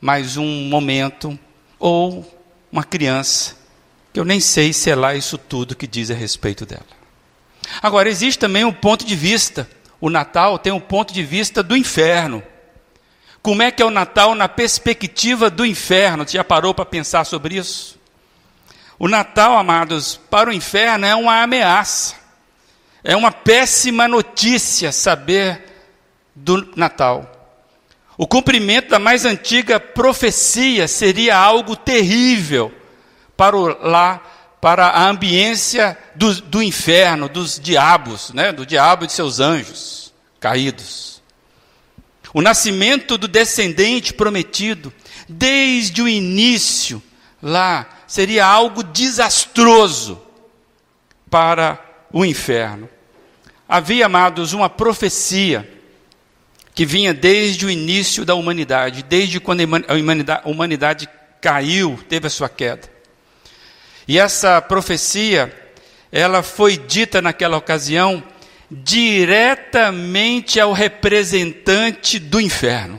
mais 0.00 0.36
um 0.36 0.68
momento, 0.68 1.36
ou 1.78 2.24
uma 2.70 2.84
criança, 2.84 3.56
que 4.12 4.18
eu 4.18 4.24
nem 4.24 4.40
sei 4.40 4.72
se 4.72 4.90
é 4.90 5.16
isso 5.16 5.38
tudo 5.38 5.76
que 5.76 5.86
diz 5.86 6.10
a 6.10 6.14
respeito 6.14 6.66
dela. 6.66 6.86
Agora, 7.80 8.08
existe 8.08 8.38
também 8.38 8.64
um 8.64 8.72
ponto 8.72 9.04
de 9.04 9.14
vista. 9.14 9.68
O 10.00 10.10
Natal 10.10 10.58
tem 10.58 10.72
um 10.72 10.80
ponto 10.80 11.12
de 11.12 11.22
vista 11.22 11.62
do 11.62 11.76
inferno. 11.76 12.42
Como 13.42 13.62
é 13.62 13.70
que 13.70 13.82
é 13.82 13.86
o 13.86 13.90
Natal 13.90 14.34
na 14.34 14.48
perspectiva 14.48 15.48
do 15.48 15.64
inferno? 15.64 16.24
Você 16.26 16.36
já 16.36 16.44
parou 16.44 16.74
para 16.74 16.84
pensar 16.84 17.24
sobre 17.24 17.56
isso? 17.56 17.98
O 18.98 19.08
Natal, 19.08 19.56
amados, 19.56 20.20
para 20.28 20.50
o 20.50 20.52
inferno 20.52 21.06
é 21.06 21.14
uma 21.14 21.42
ameaça. 21.42 22.16
É 23.02 23.16
uma 23.16 23.32
péssima 23.32 24.06
notícia 24.06 24.92
saber 24.92 25.64
do 26.34 26.70
Natal. 26.76 27.30
O 28.18 28.26
cumprimento 28.26 28.90
da 28.90 28.98
mais 28.98 29.24
antiga 29.24 29.80
profecia 29.80 30.86
seria 30.86 31.38
algo 31.38 31.74
terrível 31.74 32.79
para 33.40 33.56
o 33.56 33.88
lá, 33.88 34.20
para 34.60 34.88
a 34.88 35.08
ambiência 35.08 35.96
do, 36.14 36.42
do 36.42 36.62
inferno, 36.62 37.26
dos 37.26 37.58
diabos, 37.58 38.34
né? 38.34 38.52
do 38.52 38.66
diabo 38.66 39.04
e 39.04 39.06
de 39.06 39.14
seus 39.14 39.40
anjos 39.40 40.12
caídos. 40.38 41.22
O 42.34 42.42
nascimento 42.42 43.16
do 43.16 43.26
descendente 43.26 44.12
prometido, 44.12 44.92
desde 45.26 46.02
o 46.02 46.08
início, 46.08 47.02
lá, 47.42 47.88
seria 48.06 48.44
algo 48.44 48.82
desastroso 48.82 50.20
para 51.30 51.82
o 52.12 52.26
inferno. 52.26 52.90
Havia, 53.66 54.04
amados, 54.04 54.52
uma 54.52 54.68
profecia 54.68 55.66
que 56.74 56.84
vinha 56.84 57.14
desde 57.14 57.64
o 57.64 57.70
início 57.70 58.22
da 58.22 58.34
humanidade, 58.34 59.02
desde 59.02 59.40
quando 59.40 59.62
a 59.62 59.94
humanidade, 59.94 60.42
a 60.44 60.48
humanidade 60.50 61.08
caiu, 61.40 61.98
teve 62.06 62.26
a 62.26 62.30
sua 62.30 62.50
queda. 62.50 62.89
E 64.10 64.18
essa 64.18 64.60
profecia, 64.60 65.54
ela 66.10 66.42
foi 66.42 66.76
dita 66.76 67.22
naquela 67.22 67.56
ocasião 67.56 68.20
diretamente 68.68 70.58
ao 70.58 70.72
representante 70.72 72.18
do 72.18 72.40
inferno. 72.40 72.98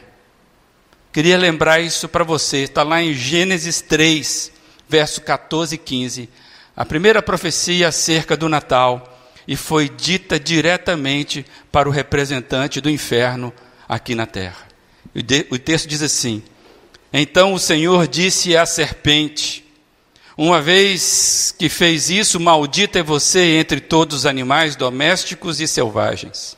Queria 1.12 1.38
lembrar 1.38 1.82
isso 1.82 2.08
para 2.08 2.24
você, 2.24 2.60
está 2.60 2.82
lá 2.84 3.03
em 3.03 3.13
Gênesis 3.13 3.82
3, 3.82 4.53
verso 4.88 5.20
14 5.20 5.75
e 5.75 5.77
15. 5.77 6.30
A 6.77 6.86
primeira 6.86 7.22
profecia 7.22 7.89
acerca 7.89 8.38
do 8.38 8.48
Natal 8.48 9.20
e 9.46 9.58
foi 9.58 9.89
dita 9.89 10.39
diretamente 10.39 11.46
para 11.70 11.89
o 11.89 11.91
representante 11.91 12.80
do 12.80 12.89
inferno 12.89 13.51
aqui 13.86 14.15
na 14.15 14.25
terra. 14.25 14.65
O 15.50 15.60
texto 15.60 15.89
diz 15.89 16.01
assim: 16.01 16.41
Então 17.12 17.53
o 17.53 17.60
Senhor 17.60 18.08
disse 18.08 18.56
à 18.56 18.65
serpente: 18.65 19.61
Uma 20.38 20.62
vez 20.62 21.54
que 21.58 21.70
fez 21.70 22.10
isso, 22.10 22.40
maldita 22.40 23.00
é 23.00 23.04
você 23.04 23.58
entre 23.58 23.80
todos 23.80 24.18
os 24.18 24.26
animais 24.26 24.76
domésticos 24.76 25.60
e 25.60 25.68
selvagens. 25.68 26.58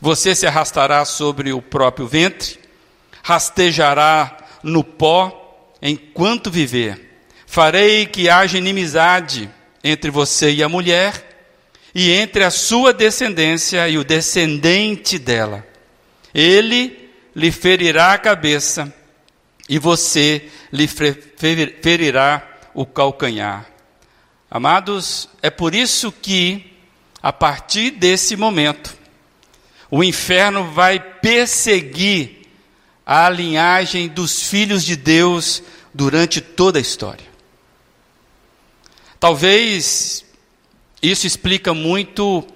Você 0.00 0.34
se 0.34 0.46
arrastará 0.46 1.04
sobre 1.04 1.52
o 1.52 1.60
próprio 1.60 2.06
ventre, 2.06 2.58
rastejará 3.22 4.36
no 4.62 4.82
pó 4.84 5.36
enquanto 5.82 6.50
viver 6.50 7.10
Farei 7.50 8.06
que 8.06 8.28
haja 8.28 8.58
inimizade 8.58 9.50
entre 9.82 10.08
você 10.08 10.52
e 10.52 10.62
a 10.62 10.68
mulher, 10.68 11.50
e 11.92 12.12
entre 12.12 12.44
a 12.44 12.50
sua 12.50 12.92
descendência 12.92 13.88
e 13.88 13.98
o 13.98 14.04
descendente 14.04 15.18
dela. 15.18 15.66
Ele 16.32 17.10
lhe 17.34 17.50
ferirá 17.50 18.12
a 18.12 18.18
cabeça, 18.18 18.94
e 19.68 19.80
você 19.80 20.44
lhe 20.72 20.86
ferirá 20.86 22.49
o 22.74 22.84
calcanhar. 22.86 23.66
Amados, 24.50 25.28
é 25.42 25.50
por 25.50 25.74
isso 25.74 26.10
que, 26.10 26.76
a 27.22 27.32
partir 27.32 27.92
desse 27.92 28.36
momento, 28.36 28.96
o 29.90 30.02
inferno 30.02 30.72
vai 30.72 30.98
perseguir 30.98 32.46
a 33.04 33.28
linhagem 33.28 34.08
dos 34.08 34.48
filhos 34.48 34.84
de 34.84 34.96
Deus 34.96 35.62
durante 35.92 36.40
toda 36.40 36.78
a 36.78 36.82
história. 36.82 37.26
Talvez 39.18 40.24
isso 41.02 41.26
explica 41.26 41.74
muito 41.74 42.46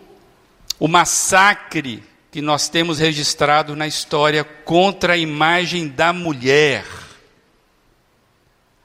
o 0.78 0.88
massacre 0.88 2.02
que 2.30 2.40
nós 2.40 2.68
temos 2.68 2.98
registrado 2.98 3.76
na 3.76 3.86
história 3.86 4.42
contra 4.42 5.12
a 5.12 5.16
imagem 5.16 5.88
da 5.88 6.12
mulher. 6.12 6.84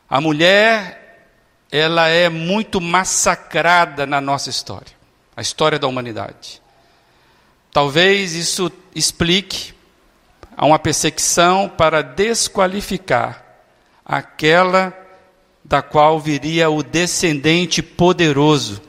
A 0.10 0.20
mulher, 0.20 0.99
ela 1.72 2.08
é 2.08 2.30
muito 2.30 2.82
massacrada 2.82 4.06
na 4.06 4.20
nossa 4.20 4.50
história, 4.50 4.92
a 5.36 5.42
história 5.42 5.78
da 5.78 5.88
humanidade. 5.88 6.62
Talvez 7.72 8.34
isso 8.34 8.72
explique 8.96 9.74
a 10.58 10.66
uma 10.66 10.80
perseguição 10.80 11.70
para 11.70 12.02
desqualificar 12.02 13.46
aquela 14.04 14.94
da 15.64 15.82
qual 15.82 16.20
viria 16.20 16.70
o 16.70 16.82
descendente 16.82 17.84
poderoso, 17.84 18.82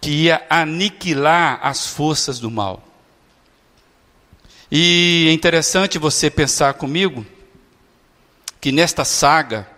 que 0.00 0.10
ia 0.24 0.46
aniquilar 0.48 1.58
as 1.62 1.86
forças 1.86 2.38
do 2.38 2.50
mal. 2.50 2.82
E 4.70 5.26
é 5.28 5.32
interessante 5.32 5.98
você 5.98 6.30
pensar 6.30 6.74
comigo 6.74 7.26
que 8.60 8.70
nesta 8.70 9.04
saga, 9.04 9.68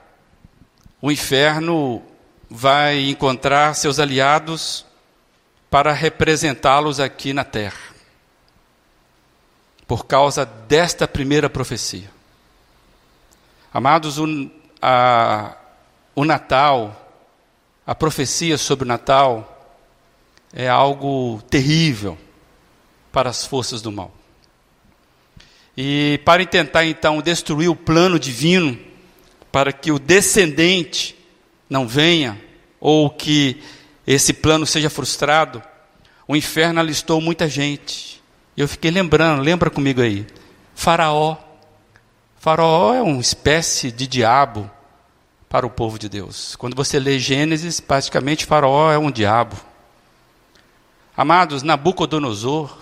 o 1.01 1.11
inferno 1.11 2.03
vai 2.57 3.11
encontrar 3.11 3.75
seus 3.75 3.99
aliados 3.99 4.87
para 5.69 5.93
representá-los 5.93 7.01
aqui 7.01 7.33
na 7.33 7.43
terra, 7.43 7.93
por 9.89 10.07
causa 10.07 10.47
desta 10.47 11.09
primeira 11.09 11.51
profecia. 11.51 12.09
Amados, 13.73 14.19
a, 14.81 15.57
o 16.15 16.25
Natal, 16.25 17.11
a 17.85 17.93
profecia 17.93 18.57
sobre 18.57 18.85
o 18.85 18.89
Natal, 18.89 19.75
é 20.53 20.69
algo 20.69 21.43
terrível 21.51 22.17
para 23.11 23.31
as 23.31 23.45
forças 23.45 23.83
do 23.83 23.91
mal. 23.91 24.15
E 25.77 26.21
para 26.25 26.47
tentar 26.47 26.85
então 26.85 27.21
destruir 27.21 27.69
o 27.69 27.75
plano 27.75 28.17
divino, 28.17 28.79
para 29.51 29.73
que 29.73 29.91
o 29.91 29.99
descendente 29.99 31.17
não 31.69 31.89
venha, 31.89 32.44
ou 32.85 33.09
que 33.09 33.63
esse 34.07 34.35
plano 34.35 34.67
seja 34.67 34.91
frustrado, 34.91 35.63
o 36.29 36.37
inferno 36.37 36.81
alistou 36.81 37.19
muita 37.19 37.49
gente. 37.49 38.23
Eu 38.55 38.69
fiquei 38.69 38.91
lembrando, 38.91 39.41
lembra 39.43 39.71
comigo 39.71 40.03
aí, 40.03 40.27
Faraó. 40.75 41.39
Faraó 42.37 42.93
é 42.93 43.01
uma 43.01 43.23
espécie 43.23 43.91
de 43.91 44.07
diabo 44.07 44.71
para 45.49 45.67
o 45.67 45.71
povo 45.71 45.99
de 45.99 46.11
Deus. 46.11 46.57
Quando 46.57 46.77
você 46.77 47.01
lê 47.01 47.19
Gênesis, 47.19 47.81
praticamente 47.81 48.45
Faraó 48.45 48.93
é 48.93 48.99
um 48.99 49.11
diabo. 49.11 49.57
Amados, 51.17 51.63
Nabucodonosor, 51.63 52.81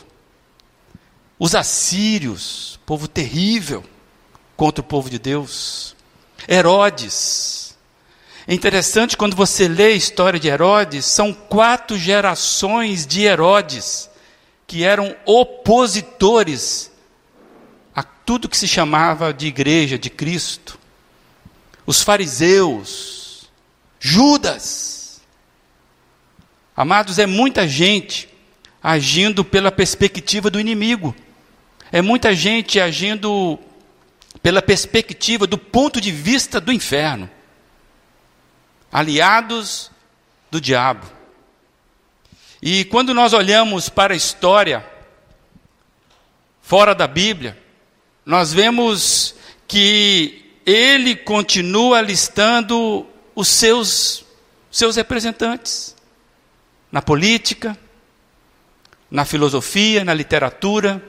os 1.39 1.55
assírios, 1.55 2.81
povo 2.85 3.07
terrível 3.07 3.85
contra 4.57 4.81
o 4.81 4.85
povo 4.85 5.09
de 5.09 5.21
Deus. 5.21 5.95
Herodes. 6.49 7.62
É 8.47 8.55
interessante 8.55 9.17
quando 9.17 9.37
você 9.37 9.69
lê 9.69 9.87
a 9.87 9.97
história 9.97 10.39
de 10.39 10.49
Herodes, 10.49 11.07
são 11.07 11.33
quatro 11.33 11.97
gerações 11.97 13.07
de 13.07 13.23
Herodes 13.23 14.11
que 14.67 14.85
eram 14.85 15.15
opositores 15.25 16.91
a 17.95 18.03
tudo 18.03 18.49
que 18.49 18.57
se 18.57 18.67
chamava 18.67 19.33
de 19.33 19.47
igreja 19.47 19.99
de 19.99 20.11
Cristo 20.11 20.83
os 21.87 22.03
fariseus, 22.03 23.51
Judas. 23.99 25.21
Amados, 26.77 27.19
é 27.19 27.27
muita 27.27 27.67
gente 27.69 28.29
agindo 28.83 29.45
pela 29.45 29.71
perspectiva 29.71 30.51
do 30.51 30.61
inimigo. 30.61 31.15
É 31.91 32.01
muita 32.01 32.35
gente 32.35 32.81
agindo 32.81 33.59
pela 34.43 34.63
perspectiva 34.63 35.47
do 35.47 35.59
ponto 35.59 36.01
de 36.01 36.11
vista 36.11 36.61
do 36.61 36.73
inferno. 36.73 37.29
Aliados 38.93 39.91
do 40.51 40.61
diabo. 40.61 41.07
E 42.61 42.85
quando 42.85 43.13
nós 43.15 43.33
olhamos 43.33 43.89
para 43.89 44.13
a 44.15 44.17
história 44.17 44.87
fora 46.61 46.95
da 46.95 47.09
Bíblia, 47.09 47.59
nós 48.25 48.53
vemos 48.53 49.35
que 49.67 50.55
ele 50.65 51.17
continua 51.17 52.01
listando 52.01 53.07
os 53.35 53.49
seus, 53.49 54.25
seus 54.71 54.97
representantes. 54.97 55.97
na 56.93 57.01
política, 57.01 57.77
na 59.11 59.25
filosofia, 59.25 60.05
na 60.05 60.13
literatura, 60.13 61.03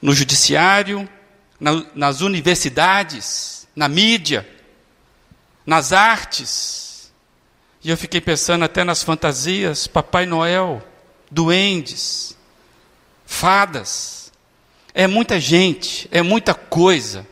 no 0.00 0.14
judiciário, 0.14 1.06
na, 1.60 1.84
nas 1.94 2.22
universidades, 2.22 3.68
na 3.76 3.88
mídia, 3.88 4.48
nas 5.66 5.92
artes. 5.92 6.81
E 7.84 7.90
eu 7.90 7.96
fiquei 7.96 8.20
pensando 8.20 8.64
até 8.64 8.84
nas 8.84 9.02
fantasias: 9.02 9.86
Papai 9.86 10.26
Noel, 10.26 10.82
duendes, 11.30 12.36
fadas. 13.26 14.32
É 14.94 15.06
muita 15.06 15.40
gente, 15.40 16.06
é 16.12 16.20
muita 16.20 16.52
coisa, 16.52 17.26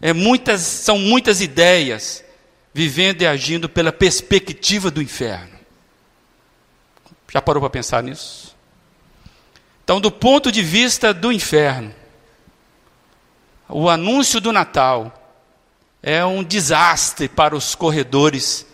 é 0.00 0.12
muitas, 0.12 0.60
são 0.60 0.98
muitas 0.98 1.40
ideias 1.40 2.22
vivendo 2.74 3.22
e 3.22 3.26
agindo 3.26 3.66
pela 3.68 3.90
perspectiva 3.90 4.90
do 4.90 5.00
inferno. 5.00 5.58
Já 7.32 7.40
parou 7.40 7.62
para 7.62 7.70
pensar 7.70 8.02
nisso? 8.02 8.54
Então, 9.82 10.00
do 10.00 10.10
ponto 10.10 10.52
de 10.52 10.62
vista 10.62 11.14
do 11.14 11.32
inferno, 11.32 11.94
o 13.68 13.88
anúncio 13.88 14.38
do 14.38 14.52
Natal 14.52 15.18
é 16.02 16.22
um 16.24 16.44
desastre 16.44 17.26
para 17.26 17.56
os 17.56 17.74
corredores 17.74 18.66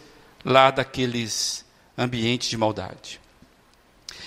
lá 0.49 0.71
daqueles 0.71 1.65
ambientes 1.97 2.49
de 2.49 2.57
maldade. 2.57 3.21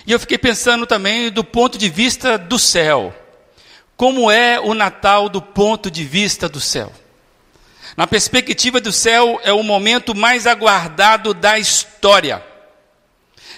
E 0.06 0.12
eu 0.12 0.20
fiquei 0.20 0.38
pensando 0.38 0.86
também 0.86 1.32
do 1.32 1.44
ponto 1.44 1.78
de 1.78 1.90
vista 1.90 2.38
do 2.38 2.58
céu. 2.60 3.14
Como 3.98 4.32
é 4.32 4.60
o 4.60 4.74
Natal 4.74 5.30
do 5.30 5.42
ponto 5.42 5.90
de 5.90 6.04
vista 6.04 6.48
do 6.48 6.60
céu? 6.60 6.92
Na 7.98 8.08
perspectiva 8.08 8.80
do 8.80 8.92
céu, 8.92 9.40
é 9.44 9.52
o 9.52 9.64
momento 9.64 10.16
mais 10.16 10.48
aguardado 10.48 11.34
da 11.34 11.60
história. 11.60 12.44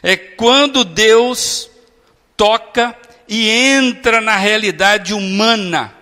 É 0.01 0.17
quando 0.17 0.84
Deus 0.84 1.70
toca 2.36 2.96
e 3.27 3.50
entra 3.50 4.20
na 4.20 4.36
realidade 4.36 5.13
humana 5.13 5.93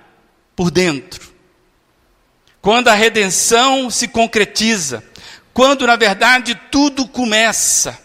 por 0.56 0.72
dentro. 0.72 1.30
Quando 2.62 2.88
a 2.88 2.94
redenção 2.94 3.90
se 3.90 4.08
concretiza, 4.08 5.04
quando 5.54 5.86
na 5.86 5.96
verdade 5.96 6.56
tudo 6.70 7.08
começa. 7.08 8.00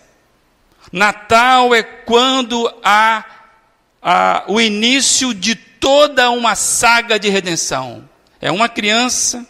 Natal 0.93 1.75
é 1.75 1.83
quando 1.83 2.73
há, 2.83 3.25
há 4.00 4.45
o 4.49 4.61
início 4.61 5.35
de 5.35 5.55
toda 5.55 6.31
uma 6.31 6.55
saga 6.55 7.19
de 7.19 7.29
redenção. 7.29 8.09
É 8.41 8.50
uma 8.50 8.69
criança 8.69 9.47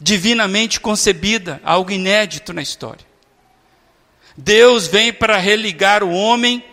divinamente 0.00 0.80
concebida, 0.80 1.60
algo 1.64 1.90
inédito 1.90 2.52
na 2.52 2.62
história. 2.62 3.06
Deus 4.36 4.86
vem 4.86 5.12
para 5.12 5.36
religar 5.36 6.04
o 6.04 6.12
homem 6.12 6.64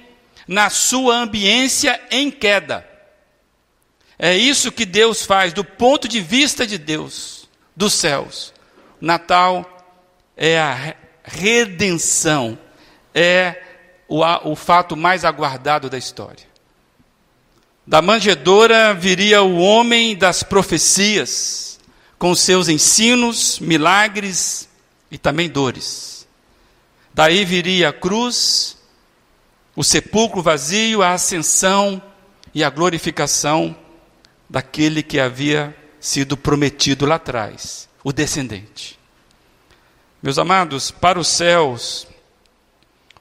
na 0.48 0.70
sua 0.70 1.16
ambiência 1.16 2.00
em 2.12 2.30
queda. 2.30 2.88
É 4.18 4.36
isso 4.36 4.72
que 4.72 4.86
Deus 4.86 5.26
faz 5.26 5.52
do 5.52 5.64
ponto 5.64 6.08
de 6.08 6.22
vista 6.22 6.66
de 6.66 6.78
Deus, 6.78 7.50
dos 7.76 7.94
céus. 7.94 8.54
Natal 9.02 9.75
é 10.36 10.60
a 10.60 10.96
redenção, 11.24 12.58
é 13.14 13.62
o, 14.08 14.22
o 14.50 14.56
fato 14.56 14.96
mais 14.96 15.26
aguardado 15.26 15.90
da 15.90 15.98
história. 15.98 16.46
Da 17.88 18.02
manjedoura 18.02 18.94
viria 18.94 19.44
o 19.44 19.58
homem 19.58 20.16
das 20.16 20.42
profecias, 20.42 21.80
com 22.18 22.34
seus 22.34 22.68
ensinos, 22.68 23.60
milagres 23.60 24.68
e 25.12 25.18
também 25.18 25.50
dores. 25.50 26.28
Daí 27.14 27.46
viria 27.46 27.90
a 27.90 27.94
cruz, 27.94 28.78
o 29.76 29.84
sepulcro 29.84 30.42
vazio, 30.42 31.04
a 31.04 31.14
ascensão 31.14 32.02
e 32.54 32.64
a 32.64 32.70
glorificação 32.70 33.76
daquele 34.50 35.04
que 35.04 35.20
havia 35.20 35.76
sido 36.00 36.36
prometido 36.36 37.06
lá 37.06 37.16
atrás, 37.16 37.88
o 38.04 38.12
descendente. 38.12 39.00
Meus 40.26 40.40
amados, 40.40 40.90
para 40.90 41.20
os 41.20 41.28
céus, 41.28 42.08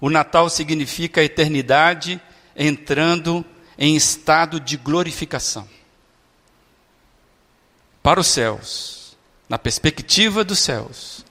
o 0.01 0.09
Natal 0.09 0.49
significa 0.49 1.21
a 1.21 1.25
eternidade 1.25 2.19
entrando 2.57 3.45
em 3.77 3.95
estado 3.95 4.59
de 4.59 4.79
glorificação. 4.79 5.69
Para 8.03 8.19
os 8.19 8.27
céus, 8.27 9.19
na 9.47 9.59
perspectiva 9.59 10.43
dos 10.43 10.61
céus, 10.61 11.27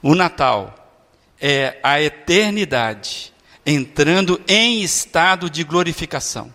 o 0.00 0.14
Natal 0.14 0.90
é 1.38 1.78
a 1.82 2.00
eternidade 2.00 3.34
entrando 3.66 4.40
em 4.48 4.80
estado 4.80 5.50
de 5.50 5.62
glorificação. 5.62 6.54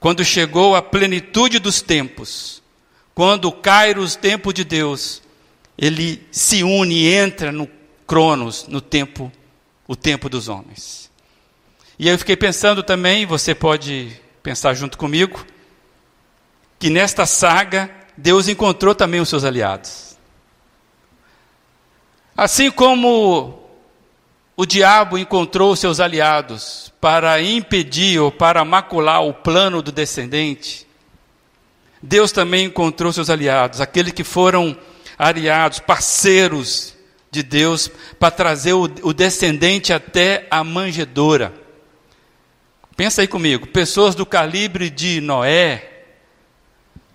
Quando 0.00 0.24
chegou 0.24 0.74
a 0.74 0.80
plenitude 0.80 1.58
dos 1.58 1.82
tempos, 1.82 2.62
quando 3.14 3.44
o 3.44 3.52
Kairos, 3.52 4.16
tempo 4.16 4.54
de 4.54 4.64
Deus, 4.64 5.20
ele 5.76 6.26
se 6.30 6.62
une 6.62 6.94
e 6.94 7.14
entra 7.14 7.50
no 7.50 7.68
Cronos, 8.06 8.66
no 8.68 8.80
tempo 8.80 9.32
o 9.86 9.96
tempo 9.96 10.28
dos 10.28 10.48
homens. 10.48 11.10
E 11.98 12.08
eu 12.08 12.18
fiquei 12.18 12.36
pensando 12.36 12.82
também, 12.82 13.26
você 13.26 13.54
pode 13.54 14.12
pensar 14.42 14.74
junto 14.74 14.98
comigo, 14.98 15.44
que 16.78 16.90
nesta 16.90 17.26
saga 17.26 17.90
Deus 18.16 18.48
encontrou 18.48 18.94
também 18.94 19.20
os 19.20 19.28
seus 19.28 19.44
aliados. 19.44 20.16
Assim 22.36 22.70
como 22.70 23.62
o 24.56 24.66
diabo 24.66 25.18
encontrou 25.18 25.72
os 25.72 25.80
seus 25.80 26.00
aliados 26.00 26.92
para 27.00 27.40
impedir 27.42 28.18
ou 28.18 28.32
para 28.32 28.64
macular 28.64 29.22
o 29.22 29.34
plano 29.34 29.82
do 29.82 29.92
descendente, 29.92 30.86
Deus 32.02 32.32
também 32.32 32.66
encontrou 32.66 33.12
seus 33.12 33.30
aliados, 33.30 33.80
aqueles 33.80 34.12
que 34.12 34.24
foram 34.24 34.76
aliados, 35.18 35.78
parceiros 35.78 36.94
de 37.30 37.42
Deus 37.42 37.90
para 38.18 38.30
trazer 38.30 38.74
o, 38.74 38.82
o 39.02 39.12
descendente 39.12 39.92
até 39.92 40.46
a 40.50 40.62
manjedoura. 40.62 41.54
Pensa 42.96 43.22
aí 43.22 43.26
comigo, 43.26 43.66
pessoas 43.66 44.14
do 44.14 44.26
calibre 44.26 44.90
de 44.90 45.20
Noé, 45.20 46.04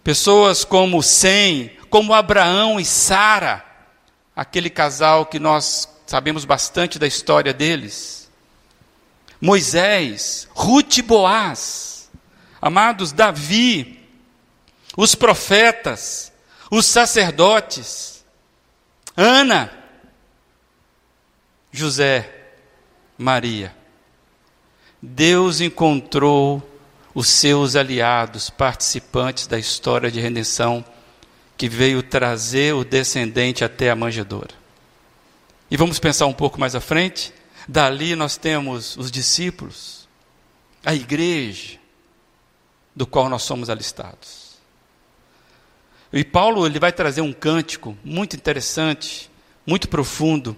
pessoas 0.03 0.65
como 0.65 1.03
Sem, 1.03 1.71
como 1.89 2.13
Abraão 2.13 2.79
e 2.79 2.85
Sara, 2.85 3.63
aquele 4.35 4.69
casal 4.69 5.25
que 5.25 5.39
nós 5.39 5.87
sabemos 6.07 6.45
bastante 6.45 6.97
da 6.97 7.05
história 7.05 7.53
deles. 7.53 8.29
Moisés, 9.39 10.47
Ruth 10.51 10.97
e 10.97 11.01
Boaz, 11.03 12.09
amados, 12.59 13.11
Davi, 13.11 13.99
os 14.95 15.13
profetas, 15.13 16.31
os 16.69 16.85
sacerdotes, 16.85 18.25
Ana, 19.15 19.71
José, 21.71 22.29
Maria. 23.17 23.75
Deus 25.01 25.61
encontrou 25.61 26.61
os 27.13 27.27
seus 27.29 27.75
aliados, 27.75 28.49
participantes 28.49 29.47
da 29.47 29.57
história 29.57 30.11
de 30.11 30.19
redenção, 30.19 30.83
que 31.57 31.67
veio 31.67 32.03
trazer 32.03 32.73
o 32.73 32.83
descendente 32.83 33.63
até 33.63 33.89
a 33.89 33.95
manjedoura. 33.95 34.53
E 35.69 35.75
vamos 35.75 35.99
pensar 35.99 36.27
um 36.27 36.33
pouco 36.33 36.59
mais 36.59 36.75
à 36.75 36.79
frente. 36.79 37.33
Dali 37.67 38.15
nós 38.15 38.37
temos 38.37 38.95
os 38.97 39.11
discípulos, 39.11 40.07
a 40.85 40.93
igreja, 40.93 41.79
do 42.95 43.05
qual 43.05 43.27
nós 43.29 43.43
somos 43.43 43.69
alistados. 43.69 44.46
E 46.11 46.23
Paulo 46.23 46.65
ele 46.65 46.79
vai 46.79 46.91
trazer 46.91 47.21
um 47.21 47.33
cântico 47.33 47.97
muito 48.03 48.35
interessante, 48.35 49.29
muito 49.65 49.89
profundo, 49.89 50.55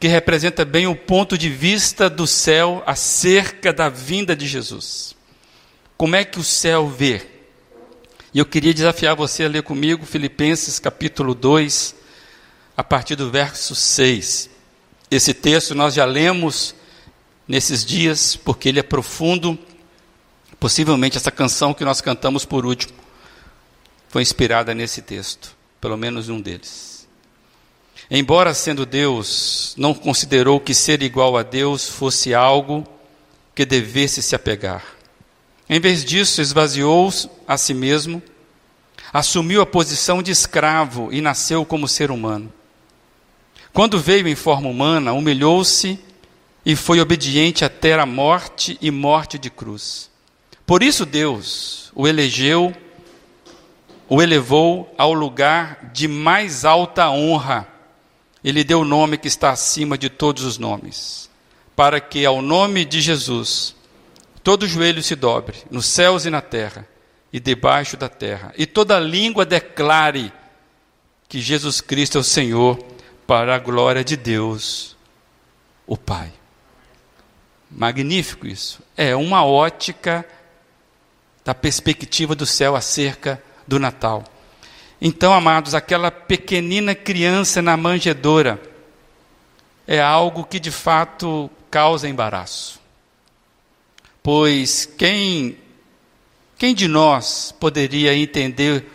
que 0.00 0.08
representa 0.08 0.64
bem 0.64 0.86
o 0.86 0.96
ponto 0.96 1.36
de 1.36 1.48
vista 1.50 2.08
do 2.08 2.26
céu 2.26 2.82
acerca 2.86 3.72
da 3.72 3.88
vinda 3.88 4.34
de 4.34 4.46
Jesus. 4.46 5.14
Como 5.96 6.16
é 6.16 6.24
que 6.24 6.38
o 6.38 6.44
céu 6.44 6.88
vê? 6.88 7.26
E 8.32 8.38
eu 8.38 8.46
queria 8.46 8.74
desafiar 8.74 9.14
você 9.16 9.44
a 9.44 9.48
ler 9.48 9.62
comigo 9.62 10.04
Filipenses 10.04 10.78
capítulo 10.78 11.34
2, 11.34 11.94
a 12.76 12.84
partir 12.84 13.16
do 13.16 13.30
verso 13.30 13.74
6. 13.74 14.50
Esse 15.10 15.32
texto 15.32 15.74
nós 15.74 15.94
já 15.94 16.04
lemos 16.04 16.74
nesses 17.46 17.84
dias, 17.84 18.36
porque 18.36 18.68
ele 18.68 18.80
é 18.80 18.82
profundo. 18.82 19.58
Possivelmente 20.58 21.16
essa 21.16 21.30
canção 21.30 21.72
que 21.72 21.84
nós 21.84 22.00
cantamos 22.00 22.44
por 22.44 22.66
último 22.66 23.05
foi 24.08 24.22
inspirada 24.22 24.74
nesse 24.74 25.02
texto, 25.02 25.56
pelo 25.80 25.96
menos 25.96 26.28
um 26.28 26.40
deles. 26.40 27.06
Embora 28.10 28.54
sendo 28.54 28.86
Deus, 28.86 29.74
não 29.76 29.92
considerou 29.92 30.60
que 30.60 30.74
ser 30.74 31.02
igual 31.02 31.36
a 31.36 31.42
Deus 31.42 31.88
fosse 31.88 32.32
algo 32.32 32.86
que 33.54 33.64
devesse 33.64 34.22
se 34.22 34.34
apegar. 34.34 34.84
Em 35.68 35.80
vez 35.80 36.04
disso, 36.04 36.40
esvaziou 36.40 37.12
a 37.48 37.58
si 37.58 37.74
mesmo, 37.74 38.22
assumiu 39.12 39.60
a 39.60 39.66
posição 39.66 40.22
de 40.22 40.30
escravo 40.30 41.12
e 41.12 41.20
nasceu 41.20 41.64
como 41.64 41.88
ser 41.88 42.10
humano. 42.10 42.52
Quando 43.72 43.98
veio 43.98 44.28
em 44.28 44.36
forma 44.36 44.68
humana, 44.68 45.12
humilhou-se 45.12 45.98
e 46.64 46.76
foi 46.76 47.00
obediente 47.00 47.64
até 47.64 47.94
a 47.94 48.06
morte 48.06 48.78
e 48.80 48.90
morte 48.90 49.38
de 49.38 49.50
cruz. 49.50 50.10
Por 50.64 50.82
isso 50.82 51.04
Deus 51.04 51.90
o 51.94 52.06
elegeu, 52.06 52.74
o 54.08 54.22
elevou 54.22 54.92
ao 54.96 55.12
lugar 55.12 55.90
de 55.92 56.06
mais 56.06 56.64
alta 56.64 57.10
honra. 57.10 57.66
Ele 58.44 58.62
deu 58.62 58.80
o 58.80 58.84
nome 58.84 59.18
que 59.18 59.28
está 59.28 59.50
acima 59.50 59.98
de 59.98 60.08
todos 60.08 60.44
os 60.44 60.58
nomes, 60.58 61.28
para 61.74 62.00
que 62.00 62.24
ao 62.24 62.40
nome 62.40 62.84
de 62.84 63.00
Jesus 63.00 63.74
todo 64.42 64.68
joelho 64.68 65.02
se 65.02 65.16
dobre, 65.16 65.56
nos 65.70 65.86
céus 65.86 66.24
e 66.24 66.30
na 66.30 66.40
terra, 66.40 66.86
e 67.32 67.40
debaixo 67.40 67.96
da 67.96 68.08
terra, 68.08 68.54
e 68.56 68.64
toda 68.64 69.00
língua 69.00 69.44
declare 69.44 70.32
que 71.28 71.40
Jesus 71.40 71.80
Cristo 71.80 72.18
é 72.18 72.20
o 72.20 72.24
Senhor, 72.24 72.78
para 73.26 73.56
a 73.56 73.58
glória 73.58 74.04
de 74.04 74.16
Deus, 74.16 74.96
o 75.84 75.96
Pai. 75.96 76.32
Magnífico 77.68 78.46
isso. 78.46 78.80
É 78.96 79.16
uma 79.16 79.44
ótica 79.44 80.24
da 81.44 81.52
perspectiva 81.52 82.34
do 82.34 82.46
céu 82.46 82.76
acerca 82.76 83.42
do 83.66 83.78
Natal. 83.78 84.24
Então, 85.00 85.32
amados, 85.32 85.74
aquela 85.74 86.10
pequenina 86.10 86.94
criança 86.94 87.60
na 87.60 87.76
manjedoura 87.76 88.60
é 89.86 90.00
algo 90.00 90.44
que 90.44 90.58
de 90.58 90.70
fato 90.70 91.50
causa 91.70 92.08
embaraço. 92.08 92.80
Pois 94.22 94.86
quem 94.86 95.58
quem 96.58 96.74
de 96.74 96.88
nós 96.88 97.52
poderia 97.60 98.14
entender 98.14 98.90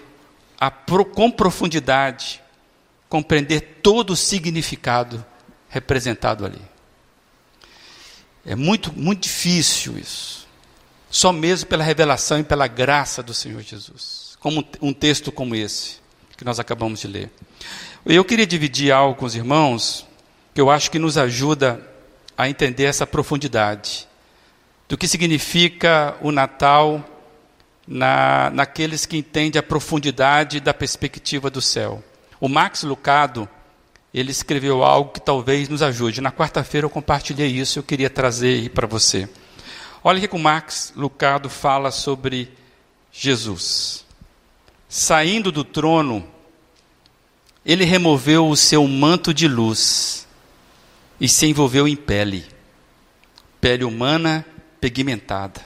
a, 0.60 0.72
com 0.72 1.30
profundidade, 1.30 2.42
compreender 3.08 3.80
todo 3.84 4.12
o 4.12 4.16
significado 4.16 5.24
representado 5.70 6.44
ali? 6.44 6.62
É 8.44 8.56
muito, 8.56 8.92
muito 8.92 9.24
difícil 9.24 9.98
isso. 9.98 10.48
Só 11.10 11.32
mesmo 11.32 11.70
pela 11.70 11.84
revelação 11.84 12.40
e 12.40 12.44
pela 12.44 12.68
graça 12.68 13.22
do 13.22 13.34
Senhor 13.34 13.62
Jesus. 13.62 14.31
Como 14.42 14.66
um 14.82 14.92
texto 14.92 15.32
como 15.32 15.56
esse, 15.56 16.00
que 16.36 16.44
nós 16.44 16.60
acabamos 16.60 17.00
de 17.00 17.08
ler. 17.08 17.32
Eu 18.06 18.26
queria 18.26 18.46
dividir 18.46 18.92
algo 18.92 19.16
com 19.16 19.26
os 19.26 19.36
irmãos, 19.36 20.06
que 20.54 20.60
eu 20.60 20.70
acho 20.70 20.92
que 20.92 21.00
nos 21.00 21.18
ajuda 21.18 21.80
a 22.38 22.50
entender 22.50 22.86
essa 22.86 23.08
profundidade. 23.08 24.08
Do 24.90 24.98
que 24.98 25.08
significa 25.08 26.18
o 26.20 26.32
Natal 26.32 27.06
na, 27.88 28.50
naqueles 28.50 29.06
que 29.06 29.18
entendem 29.18 29.60
a 29.60 29.64
profundidade 29.64 30.60
da 30.60 30.74
perspectiva 30.74 31.50
do 31.50 31.62
céu. 31.62 32.04
O 32.40 32.50
Max 32.50 32.84
Lucado, 32.84 33.48
ele 34.12 34.32
escreveu 34.32 34.84
algo 34.84 35.12
que 35.12 35.22
talvez 35.22 35.70
nos 35.70 35.82
ajude. 35.82 36.20
Na 36.20 36.32
quarta-feira 36.32 36.86
eu 36.86 36.90
compartilhei 36.90 37.48
isso, 37.48 37.78
eu 37.78 37.84
queria 37.84 38.10
trazer 38.10 38.70
para 38.72 38.88
você. 38.88 39.30
Olha 40.04 40.18
o 40.18 40.28
que 40.28 40.36
o 40.36 40.40
Max 40.40 40.92
Lucado 40.96 41.50
fala 41.50 41.92
sobre 41.92 42.52
Jesus. 43.12 44.04
Saindo 45.04 45.52
do 45.52 45.64
trono, 45.64 46.24
ele 47.66 47.84
removeu 47.84 48.48
o 48.48 48.56
seu 48.56 48.88
manto 48.88 49.34
de 49.34 49.48
luz 49.48 50.28
e 51.20 51.28
se 51.28 51.48
envolveu 51.48 51.88
em 51.88 51.96
pele, 51.96 52.46
pele 53.60 53.84
humana 53.84 54.46
pigmentada. 54.80 55.60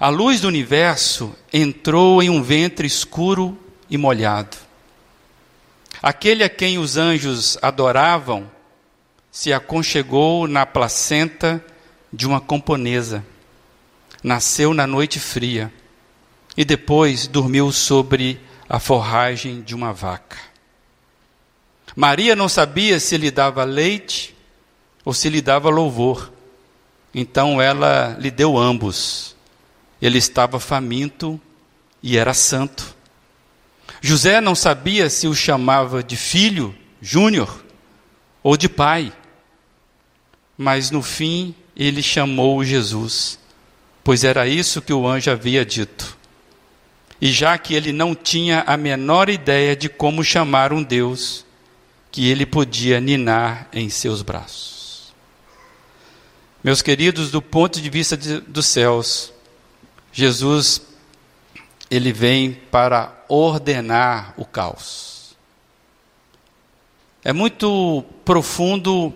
A 0.00 0.08
luz 0.08 0.40
do 0.40 0.48
universo 0.48 1.32
entrou 1.52 2.20
em 2.20 2.28
um 2.28 2.42
ventre 2.42 2.88
escuro 2.88 3.56
e 3.88 3.96
molhado. 3.96 4.56
Aquele 6.02 6.42
a 6.42 6.48
quem 6.48 6.78
os 6.78 6.96
anjos 6.96 7.56
adoravam 7.62 8.50
se 9.30 9.52
aconchegou 9.52 10.48
na 10.48 10.66
placenta 10.66 11.64
de 12.12 12.26
uma 12.26 12.40
camponesa. 12.40 13.24
Nasceu 14.24 14.74
na 14.74 14.88
noite 14.88 15.20
fria 15.20 15.72
e 16.56 16.64
depois 16.64 17.26
dormiu 17.26 17.72
sobre 17.72 18.40
a 18.68 18.78
forragem 18.78 19.62
de 19.62 19.74
uma 19.74 19.92
vaca. 19.92 20.38
Maria 21.94 22.34
não 22.34 22.48
sabia 22.48 22.98
se 22.98 23.16
lhe 23.16 23.30
dava 23.30 23.64
leite 23.64 24.34
ou 25.04 25.12
se 25.12 25.28
lhe 25.28 25.42
dava 25.42 25.68
louvor. 25.68 26.32
Então 27.14 27.60
ela 27.60 28.16
lhe 28.18 28.30
deu 28.30 28.56
ambos. 28.56 29.36
Ele 30.00 30.18
estava 30.18 30.58
faminto 30.58 31.40
e 32.02 32.16
era 32.16 32.32
santo. 32.32 32.96
José 34.00 34.40
não 34.40 34.54
sabia 34.54 35.08
se 35.10 35.28
o 35.28 35.34
chamava 35.34 36.02
de 36.02 36.16
filho, 36.16 36.74
Júnior, 37.00 37.62
ou 38.42 38.56
de 38.56 38.68
pai. 38.68 39.12
Mas 40.56 40.90
no 40.90 41.02
fim 41.02 41.54
ele 41.76 42.02
chamou 42.02 42.64
Jesus, 42.64 43.38
pois 44.02 44.24
era 44.24 44.46
isso 44.46 44.82
que 44.82 44.92
o 44.92 45.06
anjo 45.06 45.30
havia 45.30 45.64
dito. 45.64 46.18
E 47.22 47.30
já 47.30 47.56
que 47.56 47.72
ele 47.72 47.92
não 47.92 48.16
tinha 48.16 48.64
a 48.66 48.76
menor 48.76 49.28
ideia 49.28 49.76
de 49.76 49.88
como 49.88 50.24
chamar 50.24 50.72
um 50.72 50.82
Deus, 50.82 51.46
que 52.10 52.28
ele 52.28 52.44
podia 52.44 53.00
ninar 53.00 53.68
em 53.72 53.88
seus 53.88 54.22
braços. 54.22 55.14
Meus 56.64 56.82
queridos, 56.82 57.30
do 57.30 57.40
ponto 57.40 57.80
de 57.80 57.88
vista 57.88 58.16
de, 58.16 58.40
dos 58.40 58.66
céus, 58.66 59.32
Jesus 60.12 60.82
ele 61.88 62.12
vem 62.12 62.54
para 62.72 63.24
ordenar 63.28 64.34
o 64.36 64.44
caos. 64.44 65.36
É 67.22 67.32
muito 67.32 68.04
profundo, 68.24 69.14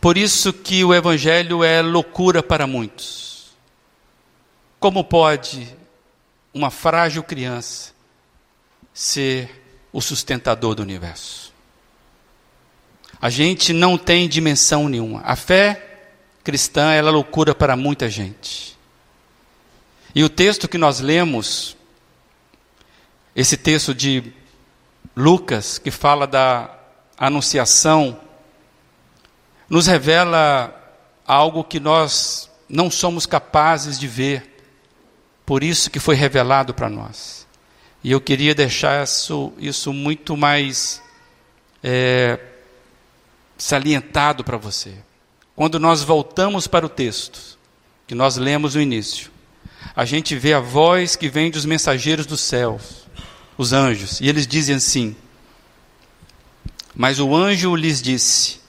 por 0.00 0.16
isso 0.16 0.50
que 0.50 0.82
o 0.82 0.94
evangelho 0.94 1.62
é 1.62 1.82
loucura 1.82 2.42
para 2.42 2.66
muitos. 2.66 3.54
Como 4.80 5.04
pode 5.04 5.83
uma 6.54 6.70
frágil 6.70 7.22
criança 7.22 7.92
ser 8.94 9.62
o 9.92 10.00
sustentador 10.00 10.74
do 10.74 10.82
universo? 10.82 11.52
A 13.20 13.28
gente 13.28 13.72
não 13.72 13.98
tem 13.98 14.28
dimensão 14.28 14.88
nenhuma. 14.88 15.20
A 15.24 15.34
fé 15.34 16.02
cristã 16.44 16.92
é 16.92 17.02
loucura 17.02 17.54
para 17.54 17.76
muita 17.76 18.08
gente. 18.08 18.78
E 20.14 20.22
o 20.22 20.28
texto 20.28 20.68
que 20.68 20.78
nós 20.78 21.00
lemos, 21.00 21.76
esse 23.34 23.56
texto 23.56 23.94
de 23.94 24.32
Lucas, 25.16 25.78
que 25.78 25.90
fala 25.90 26.26
da 26.26 26.78
anunciação, 27.18 28.20
nos 29.68 29.86
revela 29.86 30.72
algo 31.26 31.64
que 31.64 31.80
nós 31.80 32.50
não 32.68 32.90
somos 32.90 33.26
capazes 33.26 33.98
de 33.98 34.06
ver, 34.06 34.53
por 35.44 35.62
isso 35.62 35.90
que 35.90 35.98
foi 36.00 36.14
revelado 36.14 36.72
para 36.72 36.88
nós. 36.88 37.46
E 38.02 38.10
eu 38.10 38.20
queria 38.20 38.54
deixar 38.54 39.04
isso, 39.04 39.52
isso 39.58 39.92
muito 39.92 40.36
mais 40.36 41.02
é, 41.82 42.38
salientado 43.56 44.44
para 44.44 44.56
você. 44.56 44.94
Quando 45.56 45.78
nós 45.78 46.02
voltamos 46.02 46.66
para 46.66 46.84
o 46.84 46.88
texto, 46.88 47.58
que 48.06 48.14
nós 48.14 48.36
lemos 48.36 48.74
no 48.74 48.80
início, 48.80 49.30
a 49.94 50.04
gente 50.04 50.34
vê 50.36 50.52
a 50.52 50.60
voz 50.60 51.16
que 51.16 51.28
vem 51.28 51.50
dos 51.50 51.64
mensageiros 51.64 52.26
dos 52.26 52.40
céus, 52.40 53.06
os 53.56 53.72
anjos, 53.72 54.20
e 54.20 54.28
eles 54.28 54.46
dizem 54.46 54.76
assim: 54.76 55.14
Mas 56.94 57.20
o 57.20 57.34
anjo 57.34 57.76
lhes 57.76 58.02
disse: 58.02 58.60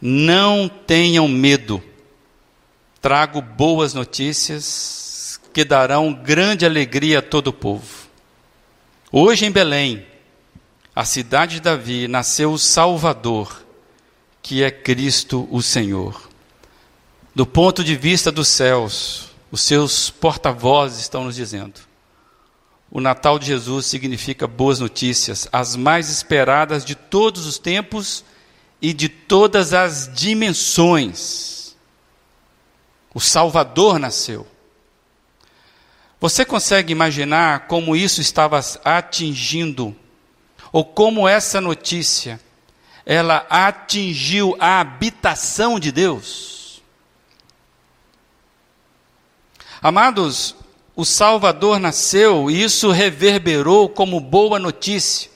Não 0.00 0.68
tenham 0.68 1.28
medo, 1.28 1.82
trago 3.00 3.40
boas 3.40 3.94
notícias 3.94 5.07
que 5.58 5.64
darão 5.64 6.12
grande 6.12 6.64
alegria 6.64 7.18
a 7.18 7.22
todo 7.22 7.48
o 7.48 7.52
povo. 7.52 8.06
Hoje 9.10 9.44
em 9.44 9.50
Belém, 9.50 10.06
a 10.94 11.04
cidade 11.04 11.56
de 11.56 11.62
Davi, 11.62 12.06
nasceu 12.06 12.52
o 12.52 12.58
Salvador, 12.60 13.66
que 14.40 14.62
é 14.62 14.70
Cristo 14.70 15.48
o 15.50 15.60
Senhor. 15.60 16.30
Do 17.34 17.44
ponto 17.44 17.82
de 17.82 17.96
vista 17.96 18.30
dos 18.30 18.46
céus, 18.46 19.30
os 19.50 19.60
seus 19.60 20.10
porta-vozes 20.10 21.00
estão 21.00 21.24
nos 21.24 21.34
dizendo. 21.34 21.80
O 22.88 23.00
Natal 23.00 23.36
de 23.36 23.46
Jesus 23.46 23.86
significa 23.86 24.46
boas 24.46 24.78
notícias, 24.78 25.48
as 25.52 25.74
mais 25.74 26.08
esperadas 26.08 26.84
de 26.84 26.94
todos 26.94 27.46
os 27.46 27.58
tempos 27.58 28.24
e 28.80 28.92
de 28.92 29.08
todas 29.08 29.74
as 29.74 30.08
dimensões. 30.14 31.76
O 33.12 33.18
Salvador 33.18 33.98
nasceu. 33.98 34.46
Você 36.20 36.44
consegue 36.44 36.92
imaginar 36.92 37.66
como 37.66 37.94
isso 37.94 38.20
estava 38.20 38.60
atingindo, 38.84 39.94
ou 40.72 40.84
como 40.84 41.28
essa 41.28 41.60
notícia, 41.60 42.40
ela 43.06 43.46
atingiu 43.48 44.56
a 44.58 44.80
habitação 44.80 45.78
de 45.78 45.92
Deus? 45.92 46.82
Amados, 49.80 50.56
o 50.96 51.04
Salvador 51.04 51.78
nasceu 51.78 52.50
e 52.50 52.60
isso 52.60 52.90
reverberou 52.90 53.88
como 53.88 54.18
boa 54.18 54.58
notícia. 54.58 55.30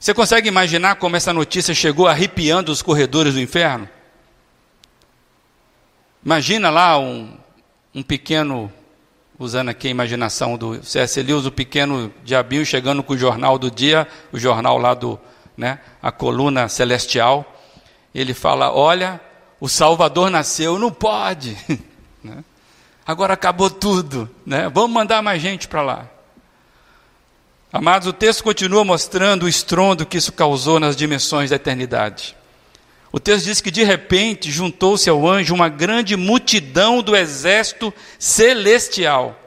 Você 0.00 0.14
consegue 0.14 0.48
imaginar 0.48 0.96
como 0.96 1.16
essa 1.16 1.32
notícia 1.32 1.74
chegou 1.74 2.06
arrepiando 2.06 2.72
os 2.72 2.80
corredores 2.80 3.34
do 3.34 3.40
inferno? 3.40 3.86
Imagina 6.24 6.70
lá 6.70 6.98
um, 6.98 7.36
um 7.94 8.02
pequeno, 8.02 8.72
usando 9.38 9.68
aqui 9.68 9.88
a 9.88 9.90
imaginação 9.90 10.56
do 10.56 10.82
C.S. 10.84 11.22
Lewis, 11.22 11.46
o 11.46 11.52
pequeno 11.52 12.12
diabinho 12.24 12.64
chegando 12.64 13.02
com 13.02 13.12
o 13.14 13.18
jornal 13.18 13.58
do 13.58 13.70
dia, 13.70 14.08
o 14.32 14.38
jornal 14.38 14.78
lá 14.78 14.94
do, 14.94 15.18
né, 15.56 15.78
a 16.02 16.10
coluna 16.10 16.68
celestial. 16.68 17.44
Ele 18.14 18.32
fala: 18.34 18.72
Olha, 18.72 19.20
o 19.60 19.68
Salvador 19.68 20.30
nasceu, 20.30 20.78
não 20.78 20.92
pode. 20.92 21.56
Né? 22.24 22.42
Agora 23.06 23.34
acabou 23.34 23.70
tudo, 23.70 24.28
né? 24.44 24.68
Vamos 24.68 24.90
mandar 24.90 25.22
mais 25.22 25.40
gente 25.40 25.68
para 25.68 25.80
lá. 25.80 26.08
Amados, 27.72 28.08
o 28.08 28.12
texto 28.12 28.42
continua 28.42 28.84
mostrando 28.84 29.44
o 29.44 29.48
estrondo 29.48 30.04
que 30.04 30.16
isso 30.16 30.32
causou 30.32 30.80
nas 30.80 30.96
dimensões 30.96 31.50
da 31.50 31.56
eternidade. 31.56 32.36
O 33.12 33.20
texto 33.20 33.46
diz 33.46 33.60
que 33.60 33.70
de 33.70 33.84
repente 33.84 34.50
juntou-se 34.50 35.08
ao 35.08 35.26
anjo 35.26 35.54
uma 35.54 35.68
grande 35.68 36.16
multidão 36.16 37.02
do 37.02 37.16
exército 37.16 37.94
celestial, 38.18 39.40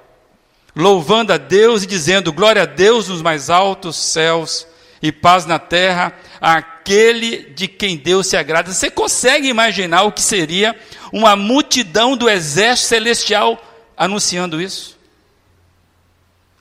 louvando 0.76 1.34
a 1.34 1.38
Deus 1.38 1.84
e 1.84 1.88
dizendo: 1.88 2.34
Glória 2.34 2.64
a 2.64 2.66
Deus 2.66 3.08
nos 3.10 3.22
mais 3.22 3.50
altos 3.50 3.96
céus 3.98 4.66
e 5.02 5.12
paz 5.12 5.46
na 5.46 5.60
terra 5.60 6.14
àquele 6.42 7.52
de 7.54 7.68
quem 7.68 7.98
Deus 7.98 8.28
se 8.28 8.38
agrada. 8.38 8.72
Você 8.72 8.90
consegue 8.90 9.48
imaginar 9.48 10.04
o 10.04 10.12
que 10.12 10.22
seria 10.22 10.76
uma 11.12 11.36
multidão 11.36 12.16
do 12.16 12.30
exército 12.30 12.90
celestial 12.90 13.62
anunciando 13.96 14.62
isso? 14.62 14.98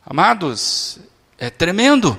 Amados, 0.05 0.99
é 1.39 1.51
tremendo. 1.51 2.19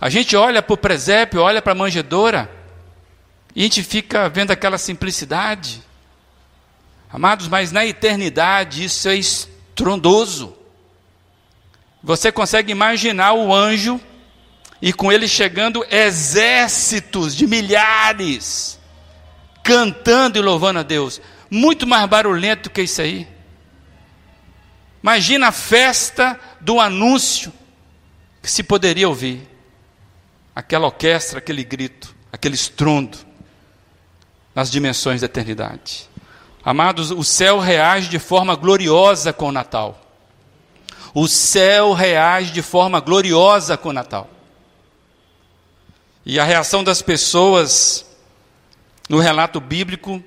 A 0.00 0.08
gente 0.08 0.36
olha 0.36 0.62
para 0.62 0.74
o 0.74 0.78
presépio, 0.78 1.40
olha 1.40 1.60
para 1.60 1.72
a 1.72 1.76
manjedoura, 1.76 2.50
e 3.58 3.62
a 3.62 3.64
gente 3.64 3.82
fica 3.82 4.28
vendo 4.28 4.52
aquela 4.52 4.78
simplicidade. 4.78 5.82
Amados, 7.10 7.48
mas 7.48 7.72
na 7.72 7.84
eternidade 7.84 8.84
isso 8.84 9.08
é 9.08 9.16
estrondoso. 9.16 10.56
Você 12.00 12.30
consegue 12.30 12.70
imaginar 12.70 13.32
o 13.32 13.52
anjo 13.52 14.00
e 14.80 14.92
com 14.92 15.10
ele 15.10 15.26
chegando 15.26 15.84
exércitos 15.90 17.34
de 17.34 17.48
milhares, 17.48 18.78
cantando 19.64 20.38
e 20.38 20.40
louvando 20.40 20.78
a 20.78 20.84
Deus. 20.84 21.20
Muito 21.50 21.84
mais 21.84 22.08
barulhento 22.08 22.70
que 22.70 22.82
isso 22.82 23.02
aí. 23.02 23.26
Imagina 25.02 25.48
a 25.48 25.52
festa 25.52 26.38
do 26.60 26.78
anúncio 26.78 27.52
que 28.40 28.48
se 28.48 28.62
poderia 28.62 29.08
ouvir. 29.08 29.48
Aquela 30.54 30.86
orquestra, 30.86 31.40
aquele 31.40 31.64
grito, 31.64 32.14
aquele 32.32 32.54
estrondo 32.54 33.26
nas 34.58 34.72
dimensões 34.72 35.20
da 35.20 35.26
eternidade. 35.26 36.10
Amados, 36.64 37.12
o 37.12 37.22
céu 37.22 37.60
reage 37.60 38.08
de 38.08 38.18
forma 38.18 38.56
gloriosa 38.56 39.32
com 39.32 39.50
o 39.50 39.52
Natal. 39.52 39.96
O 41.14 41.28
céu 41.28 41.92
reage 41.92 42.50
de 42.50 42.60
forma 42.60 42.98
gloriosa 42.98 43.76
com 43.76 43.90
o 43.90 43.92
Natal. 43.92 44.28
E 46.26 46.40
a 46.40 46.44
reação 46.44 46.82
das 46.82 47.00
pessoas 47.00 48.04
no 49.08 49.20
relato 49.20 49.60
bíblico 49.60 50.20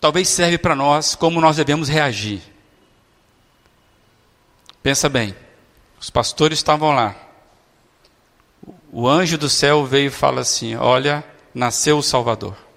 talvez 0.00 0.30
serve 0.30 0.56
para 0.56 0.74
nós 0.74 1.14
como 1.14 1.38
nós 1.38 1.56
devemos 1.56 1.86
reagir. 1.86 2.40
Pensa 4.82 5.06
bem, 5.06 5.36
os 6.00 6.08
pastores 6.08 6.60
estavam 6.60 6.92
lá. 6.92 7.14
O 8.90 9.06
anjo 9.06 9.36
do 9.36 9.50
céu 9.50 9.84
veio 9.84 10.06
e 10.06 10.10
fala 10.10 10.40
assim: 10.40 10.76
Olha, 10.76 11.22
nasceu 11.54 11.98
o 11.98 12.02
Salvador. 12.02 12.69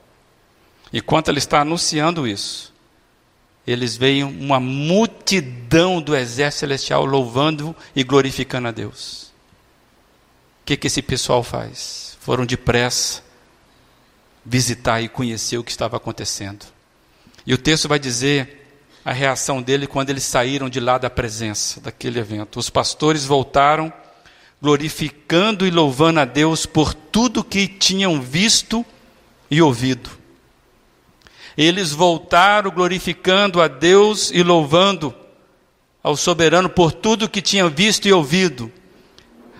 E 0.93 1.01
quando 1.01 1.29
ele 1.29 1.39
está 1.39 1.61
anunciando 1.61 2.27
isso, 2.27 2.71
eles 3.65 3.97
veem 3.97 4.23
uma 4.23 4.59
multidão 4.59 5.99
do 5.99 6.15
exército 6.15 6.59
celestial 6.59 7.03
louvando 7.03 7.75
e 7.95 8.03
glorificando 8.03 8.67
a 8.67 8.71
Deus. 8.71 9.33
O 10.61 10.65
que, 10.65 10.77
que 10.77 10.85
esse 10.85 11.01
pessoal 11.01 11.43
faz? 11.43 12.15
Foram 12.19 12.45
depressa 12.45 13.23
visitar 14.45 15.01
e 15.01 15.09
conhecer 15.09 15.57
o 15.57 15.63
que 15.63 15.71
estava 15.71 15.97
acontecendo. 15.97 16.65
E 17.45 17.53
o 17.53 17.57
texto 17.57 17.87
vai 17.87 17.97
dizer 17.97 18.61
a 19.03 19.11
reação 19.11 19.61
dele 19.61 19.87
quando 19.87 20.11
eles 20.11 20.23
saíram 20.23 20.69
de 20.69 20.79
lá 20.79 20.97
da 20.99 21.09
presença 21.09 21.81
daquele 21.81 22.19
evento. 22.19 22.59
Os 22.59 22.69
pastores 22.69 23.25
voltaram 23.25 23.91
glorificando 24.61 25.65
e 25.65 25.71
louvando 25.71 26.19
a 26.19 26.25
Deus 26.25 26.65
por 26.65 26.93
tudo 26.93 27.43
que 27.43 27.67
tinham 27.67 28.21
visto 28.21 28.85
e 29.49 29.61
ouvido. 29.61 30.22
Eles 31.57 31.91
voltaram 31.91 32.71
glorificando 32.71 33.61
a 33.61 33.67
Deus 33.67 34.31
e 34.31 34.41
louvando 34.41 35.13
ao 36.01 36.17
soberano 36.17 36.69
por 36.69 36.91
tudo 36.91 37.29
que 37.29 37.41
tinham 37.41 37.69
visto 37.69 38.07
e 38.07 38.13
ouvido. 38.13 38.71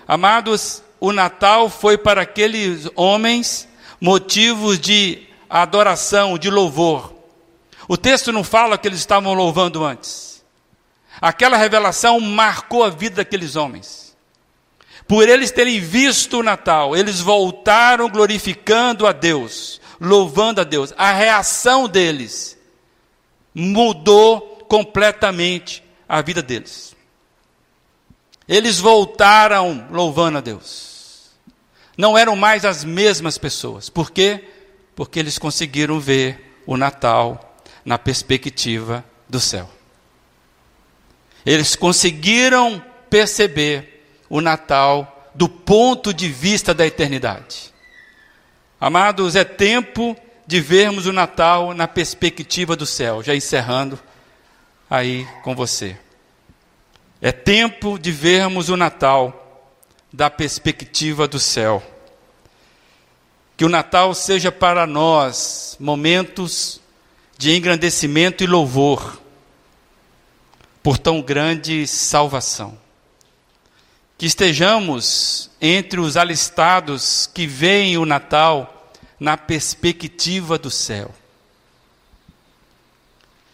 Amados, 0.08 0.84
o 1.00 1.12
Natal 1.12 1.70
foi 1.70 1.98
para 1.98 2.22
aqueles 2.22 2.90
homens 2.96 3.68
motivos 4.00 4.80
de 4.80 5.24
adoração, 5.50 6.38
de 6.38 6.50
louvor. 6.50 7.14
O 7.88 7.96
texto 7.98 8.32
não 8.32 8.44
fala 8.44 8.78
que 8.78 8.88
eles 8.88 9.00
estavam 9.00 9.34
louvando 9.34 9.84
antes. 9.84 10.44
Aquela 11.22 11.58
revelação 11.58 12.20
marcou 12.20 12.84
a 12.84 12.90
vida 12.90 13.18
daqueles 13.18 13.56
homens. 13.56 14.16
Por 15.08 15.28
eles 15.28 15.52
terem 15.52 15.80
visto 15.80 16.40
o 16.40 16.44
Natal, 16.44 16.96
eles 16.96 17.20
voltaram 17.20 18.10
glorificando 18.10 19.06
a 19.06 19.12
Deus, 19.12 19.80
louvando 20.04 20.62
a 20.62 20.64
Deus. 20.64 20.94
A 20.98 21.12
reação 21.14 21.88
deles 21.88 22.58
mudou 23.56 24.66
completamente 24.68 25.84
a 26.08 26.22
vida 26.22 26.42
deles. 26.42 26.96
Eles 28.48 28.80
voltaram 28.80 29.88
louvando 29.90 30.38
a 30.38 30.42
Deus 30.42 30.94
não 31.98 32.18
eram 32.18 32.36
mais 32.36 32.66
as 32.66 32.84
mesmas 32.84 33.38
pessoas. 33.38 33.90
Por 33.90 34.12
quê? 34.12 34.44
Porque 34.96 35.20
eles 35.20 35.38
conseguiram 35.38 36.00
ver 36.00 36.58
o 36.66 36.78
Natal 36.78 37.58
na 37.86 37.98
perspectiva 37.98 39.04
do 39.30 39.40
céu. 39.40 39.70
Eles 41.46 41.76
conseguiram 41.76 42.84
perceber 43.10 44.06
o 44.30 44.42
Natal 44.42 45.32
do 45.36 45.50
ponto 45.50 46.14
de 46.14 46.30
vista 46.30 46.74
da 46.74 46.86
eternidade. 46.86 47.73
Amados, 48.86 49.38
é 49.38 49.46
tempo 49.46 50.14
de 50.46 50.60
vermos 50.60 51.06
o 51.06 51.14
Natal 51.14 51.74
na 51.74 51.88
perspectiva 51.88 52.76
do 52.76 52.86
céu. 52.86 53.24
Já 53.24 53.34
encerrando 53.34 53.98
aí 54.90 55.26
com 55.42 55.56
você. 55.56 55.98
É 57.22 57.32
tempo 57.32 57.98
de 57.98 58.12
vermos 58.12 58.68
o 58.68 58.76
Natal 58.76 59.72
da 60.12 60.30
perspectiva 60.30 61.30
do 61.30 61.40
céu. 61.40 61.82
Que 63.56 63.64
o 63.64 63.70
Natal 63.70 64.14
seja 64.14 64.52
para 64.52 64.86
nós 64.86 65.78
momentos 65.80 66.82
de 67.38 67.56
engrandecimento 67.56 68.44
e 68.44 68.48
louvor 68.48 69.18
por 70.84 70.98
tão 70.98 71.22
grande 71.22 71.88
salvação. 71.88 72.78
Que 74.18 74.26
estejamos 74.26 75.50
entre 75.62 76.02
os 76.02 76.18
alistados 76.18 77.30
que 77.34 77.48
veem 77.48 77.98
o 77.98 78.06
Natal 78.06 78.72
na 79.24 79.38
perspectiva 79.38 80.58
do 80.58 80.70
céu. 80.70 81.14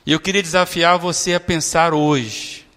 E 0.05 0.11
eu 0.11 0.19
queria 0.19 0.41
desafiar 0.41 0.97
você 0.97 1.35
a 1.35 1.39
pensar 1.39 1.93
hoje 1.93 2.67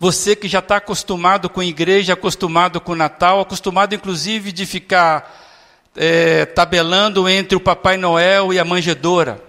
você 0.00 0.34
que 0.34 0.48
já 0.48 0.60
está 0.60 0.76
acostumado 0.76 1.50
com 1.50 1.62
igreja, 1.62 2.14
acostumado 2.14 2.80
com 2.80 2.94
Natal, 2.94 3.38
acostumado 3.38 3.94
inclusive 3.94 4.50
de 4.50 4.64
ficar 4.64 5.38
é, 5.94 6.46
tabelando 6.46 7.28
entre 7.28 7.54
o 7.54 7.60
Papai 7.60 7.98
Noel 7.98 8.50
e 8.50 8.58
a 8.58 8.64
manjedora. 8.64 9.44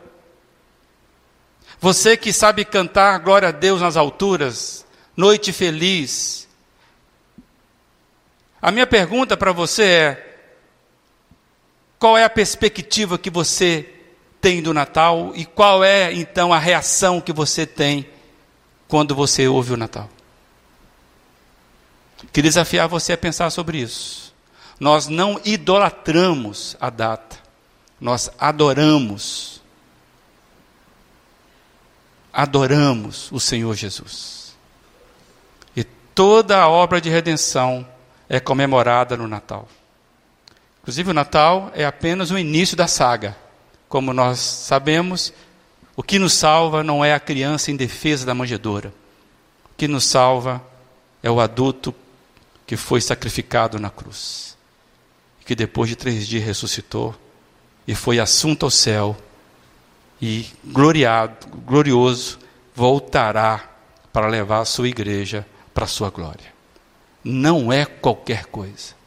Você 1.80 2.18
que 2.18 2.34
sabe 2.34 2.66
cantar 2.66 3.18
glória 3.20 3.48
a 3.48 3.52
Deus 3.52 3.80
nas 3.80 3.96
alturas, 3.96 4.86
noite 5.16 5.54
feliz. 5.54 6.50
A 8.62 8.72
minha 8.72 8.86
pergunta 8.86 9.38
para 9.38 9.54
você 9.54 9.84
é: 9.84 10.31
qual 12.02 12.18
é 12.18 12.24
a 12.24 12.30
perspectiva 12.32 13.16
que 13.16 13.30
você 13.30 13.88
tem 14.42 14.60
do 14.60 14.74
Natal 14.74 15.34
e 15.36 15.46
qual 15.46 15.84
é 15.84 16.12
então 16.12 16.52
a 16.52 16.58
reação 16.58 17.22
que 17.22 17.32
você 17.32 17.64
tem 17.64 18.10
quando 18.88 19.14
você 19.14 19.48
ouve 19.48 19.74
o 19.74 19.78
Natal? 19.78 20.10
Queria 22.34 22.50
desafiar 22.50 22.88
você 22.88 23.14
a 23.14 23.18
pensar 23.20 23.52
sobre 23.52 23.78
isso. 23.78 24.34
Nós 24.80 25.08
não 25.08 25.40
idolatramos 25.46 26.76
a 26.82 26.90
data, 26.90 27.38
nós 28.00 28.32
adoramos. 28.40 29.62
Adoramos 32.34 33.32
o 33.32 33.40
Senhor 33.40 33.76
Jesus. 33.76 34.58
E 35.76 35.84
toda 35.84 36.58
a 36.58 36.68
obra 36.68 37.00
de 37.00 37.12
redenção 37.12 37.88
é 38.28 38.40
comemorada 38.40 39.16
no 39.16 39.28
Natal. 39.28 39.68
Inclusive, 40.82 41.12
o 41.12 41.14
Natal 41.14 41.72
é 41.76 41.86
apenas 41.86 42.32
o 42.32 42.38
início 42.38 42.76
da 42.76 42.88
saga. 42.88 43.36
como 43.88 44.14
nós 44.14 44.40
sabemos, 44.40 45.34
o 45.98 46.02
que 46.02 46.18
nos 46.18 46.32
salva 46.34 46.82
não 46.82 47.04
é 47.04 47.14
a 47.14 47.20
criança 47.20 47.72
em 47.72 47.76
defesa 47.76 48.26
da 48.26 48.34
manjedoura. 48.34 48.94
O 49.66 49.76
que 49.76 49.86
nos 49.88 50.06
salva 50.06 50.64
é 51.22 51.30
o 51.30 51.42
adulto 51.42 51.94
que 52.66 52.78
foi 52.78 53.02
sacrificado 53.02 53.78
na 53.80 53.90
cruz. 53.90 54.58
Que 55.46 55.54
depois 55.54 55.90
de 55.90 55.98
três 55.98 56.26
dias 56.26 56.46
ressuscitou 56.46 57.14
e 57.86 57.94
foi 57.94 58.18
assunto 58.18 58.66
ao 58.66 58.72
céu 58.72 59.18
e 60.22 60.46
gloriado, 60.64 61.48
glorioso, 61.66 62.40
voltará 62.74 63.70
para 64.14 64.28
levar 64.28 64.62
a 64.62 64.66
sua 64.66 64.88
igreja 64.88 65.46
para 65.74 65.86
a 65.86 65.88
sua 65.88 66.10
glória. 66.10 66.54
Não 67.24 67.74
é 67.74 67.86
qualquer 67.86 68.46
coisa. 68.46 69.01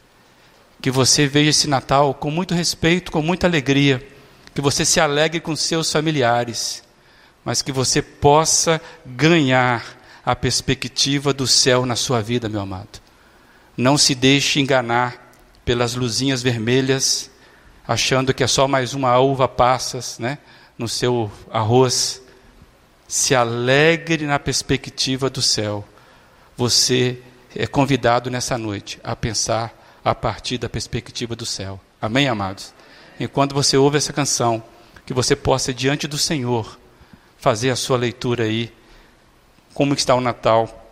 Que 0.85 0.91
você 0.91 1.25
veja 1.25 1.49
esse 1.49 1.67
Natal 1.67 2.13
com 2.13 2.29
muito 2.29 2.53
respeito, 2.53 3.11
com 3.11 3.19
muita 3.19 3.47
alegria, 3.47 4.07
que 4.53 4.61
você 4.61 4.85
se 4.85 4.99
alegre 4.99 5.39
com 5.39 5.55
seus 5.55 5.91
familiares, 5.91 6.83
mas 7.43 7.63
que 7.63 7.71
você 7.71 8.03
possa 8.03 8.79
ganhar 9.03 9.83
a 10.23 10.35
perspectiva 10.35 11.33
do 11.33 11.47
céu 11.47 11.87
na 11.87 11.95
sua 11.95 12.21
vida, 12.21 12.47
meu 12.47 12.61
amado. 12.61 13.01
Não 13.75 13.97
se 13.97 14.13
deixe 14.13 14.59
enganar 14.59 15.33
pelas 15.65 15.95
luzinhas 15.95 16.43
vermelhas, 16.43 17.31
achando 17.87 18.31
que 18.31 18.43
é 18.43 18.47
só 18.47 18.67
mais 18.67 18.93
uma 18.93 19.17
uva 19.17 19.47
passas, 19.47 20.19
né, 20.19 20.37
no 20.77 20.87
seu 20.87 21.31
arroz. 21.49 22.21
Se 23.07 23.33
alegre 23.33 24.27
na 24.27 24.37
perspectiva 24.37 25.31
do 25.31 25.41
céu. 25.41 25.83
Você 26.55 27.17
é 27.55 27.65
convidado 27.65 28.29
nessa 28.29 28.55
noite 28.55 28.99
a 29.03 29.15
pensar 29.15 29.81
a 30.05 30.13
partir 30.13 30.59
da 30.59 30.69
perspectiva 30.69 31.35
do 31.35 31.47
céu. 31.47 31.81
Amém, 31.99 32.27
amados? 32.27 32.71
Enquanto 33.19 33.55
você 33.55 33.75
ouve 33.75 33.97
essa 33.97 34.13
canção, 34.13 34.63
que 35.03 35.15
você 35.15 35.35
possa, 35.35 35.73
diante 35.73 36.07
do 36.07 36.17
Senhor, 36.17 36.77
fazer 37.39 37.71
a 37.71 37.75
sua 37.75 37.97
leitura 37.97 38.43
aí, 38.43 38.71
como 39.73 39.95
está 39.95 40.13
o 40.13 40.21
Natal, 40.21 40.83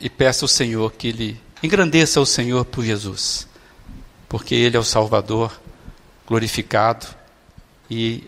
e 0.00 0.10
peça 0.10 0.44
ao 0.44 0.48
Senhor 0.48 0.92
que 0.92 1.06
Ele 1.06 1.40
engrandeça 1.62 2.20
o 2.20 2.26
Senhor 2.26 2.64
por 2.64 2.84
Jesus, 2.84 3.46
porque 4.28 4.56
Ele 4.56 4.76
é 4.76 4.80
o 4.80 4.84
Salvador 4.84 5.60
glorificado 6.26 7.06
e 7.88 8.24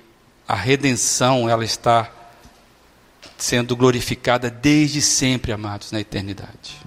a 0.46 0.55
redenção 0.55 1.48
ela 1.48 1.64
está 1.64 2.09
sendo 3.37 3.74
glorificada 3.74 4.48
desde 4.48 5.03
sempre, 5.03 5.50
amados, 5.50 5.90
na 5.90 6.00
eternidade. 6.00 6.84